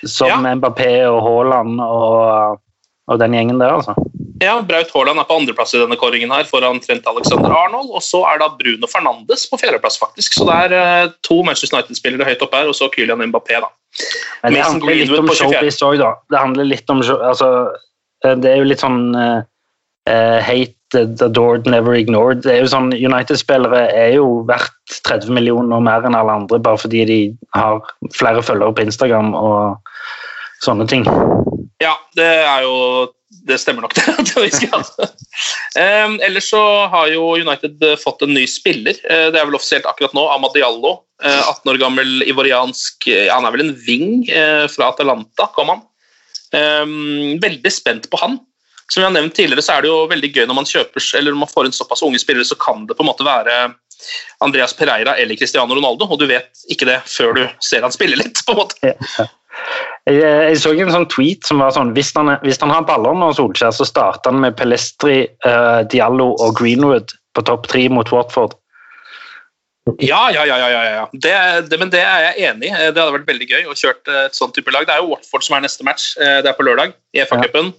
[0.07, 2.61] Som Mbappé og Haaland og,
[3.07, 3.95] og den gjengen der, altså.
[4.43, 7.89] Ja, Braut Haaland er på andreplass i denne kåringen her, foran Trent Alexander Arnold.
[7.95, 10.36] Og så er da Bruno Fernandes på fjerdeplass, faktisk.
[10.38, 13.71] Så det er eh, to Manchester United-spillere høyt opp her, og så Kylian Mbappé, da.
[14.43, 15.49] Men det handler litt om på 24.
[15.55, 16.11] showbiz òg, da.
[16.30, 17.51] Det handler litt om altså,
[18.25, 19.41] eh, Det er jo litt sånn eh,
[20.95, 22.43] eh, the adored, never ignored.
[22.45, 26.79] Det er jo sånn, United-spillere er jo verdt 30 millioner mer enn alle andre bare
[26.79, 27.19] fordi de
[27.57, 27.81] har
[28.15, 29.91] flere følgere på Instagram og
[30.63, 31.05] sånne ting.
[31.83, 33.13] Ja, det er jo
[33.47, 34.03] Det stemmer nok, det.
[35.75, 36.61] Um, ellers så
[36.91, 38.95] har jo United eh, fått en ny spiller.
[39.07, 40.23] Eh, det er vel offisielt akkurat nå.
[40.31, 41.03] Amadiallo.
[41.23, 45.71] eh, 18 år gammel ivoriansk eh, Han er vel en wing eh, fra Atalanta, kom
[45.71, 45.81] han.
[46.55, 48.39] Um, veldig spent på han.
[48.91, 51.33] Som vi har nevnt tidligere, så er det jo veldig gøy når man kjøper eller
[51.33, 53.57] når man får inn såpass unge spillere, så kan det på en måte være
[54.45, 58.19] Andreas Pereira eller Cristiano Ronaldo, og du vet ikke det før du ser han spille
[58.19, 58.43] litt.
[58.47, 58.93] på en måte.
[60.07, 63.15] Jeg, jeg så en sånn tweet som var sånn Hvis han, hvis han har baller
[63.17, 68.11] nå, Solskjær, så starter han med Pelestri, uh, Diallo og Greenwood på topp tre mot
[68.13, 68.53] Watford.
[70.03, 70.57] Ja, ja, ja.
[70.59, 71.03] ja, ja, ja.
[71.13, 71.33] Det,
[71.71, 72.71] det, men det er jeg enig i.
[72.91, 74.88] Det hadde vært veldig gøy å kjøre et sånt type lag.
[74.88, 76.09] Det er jo Watford som er neste match.
[76.19, 77.71] Eh, Det er på lørdag i FA-cupen.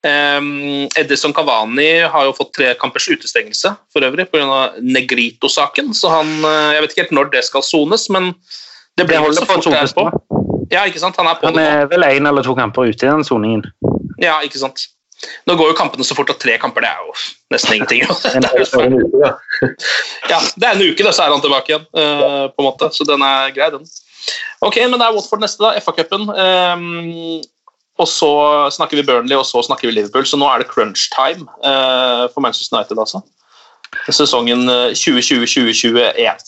[0.00, 4.70] Um, Edison Cavani har jo fått tre kampers utestengelse for øvrig pga.
[4.80, 5.92] Negrito-saken.
[5.96, 8.30] Så han eh, Jeg vet ikke helt når det skal sones, men
[8.96, 10.06] det blir vel så på fort det er på.
[10.72, 11.18] Ja, ikke sant?
[11.20, 13.66] Han er på Han er vel én eller to kamper ute i den soningen.
[14.22, 14.88] Ja, ikke sant?
[15.44, 17.12] Nå går jo kampene så fort at tre kamper det er jo
[17.52, 18.06] nesten ingenting.
[18.40, 19.32] Det er jo.
[20.30, 21.84] Ja, det er en uke, da, så er han tilbake igjen.
[21.92, 23.84] eh, på en måte, Så den er grei, den.
[24.64, 25.76] Ok, men det er Watford neste, da.
[25.80, 26.28] FA-cupen.
[26.32, 27.40] Um,
[28.00, 28.30] og så
[28.72, 30.26] snakker vi Burnley, og så snakker vi Liverpool.
[30.26, 33.20] Så nå er det crunch time eh, for Manchester United, altså.
[34.08, 36.38] Sesongen eh, 2020-2021.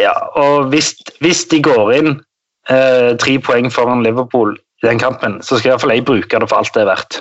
[0.00, 0.94] Ja, og hvis,
[1.24, 2.10] hvis de går inn
[2.68, 6.40] eh, tre poeng foran Liverpool i den kampen, så skal i hvert fall jeg bruke
[6.42, 7.12] det for alt det er verdt.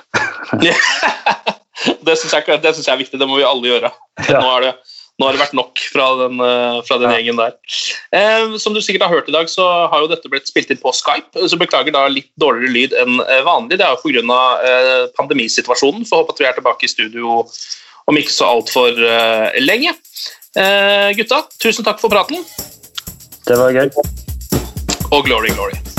[2.07, 3.19] det syns jeg, jeg er viktig.
[3.19, 3.91] Det må vi alle gjøre.
[4.27, 4.39] Ja.
[4.39, 4.73] Nå, er det,
[5.19, 7.57] nå har det vært nok fra den, eh, fra den gjengen der.
[8.15, 10.79] Eh, som du sikkert har hørt i dag, så har jo dette blitt spilt inn
[10.79, 11.35] på Skype.
[11.35, 13.77] Så beklager da litt dårligere lyd enn eh, vanlig.
[13.77, 14.39] Det er jo pga.
[14.69, 16.07] Eh, pandemisituasjonen.
[16.07, 17.43] Får håpe at vi er tilbake i studio
[18.09, 19.93] om ikke så altfor eh, lenge.
[20.55, 22.43] Eh, gutta, tusen takk for praten.
[23.45, 23.89] Det var gøy.
[25.11, 25.98] Og glory, glory.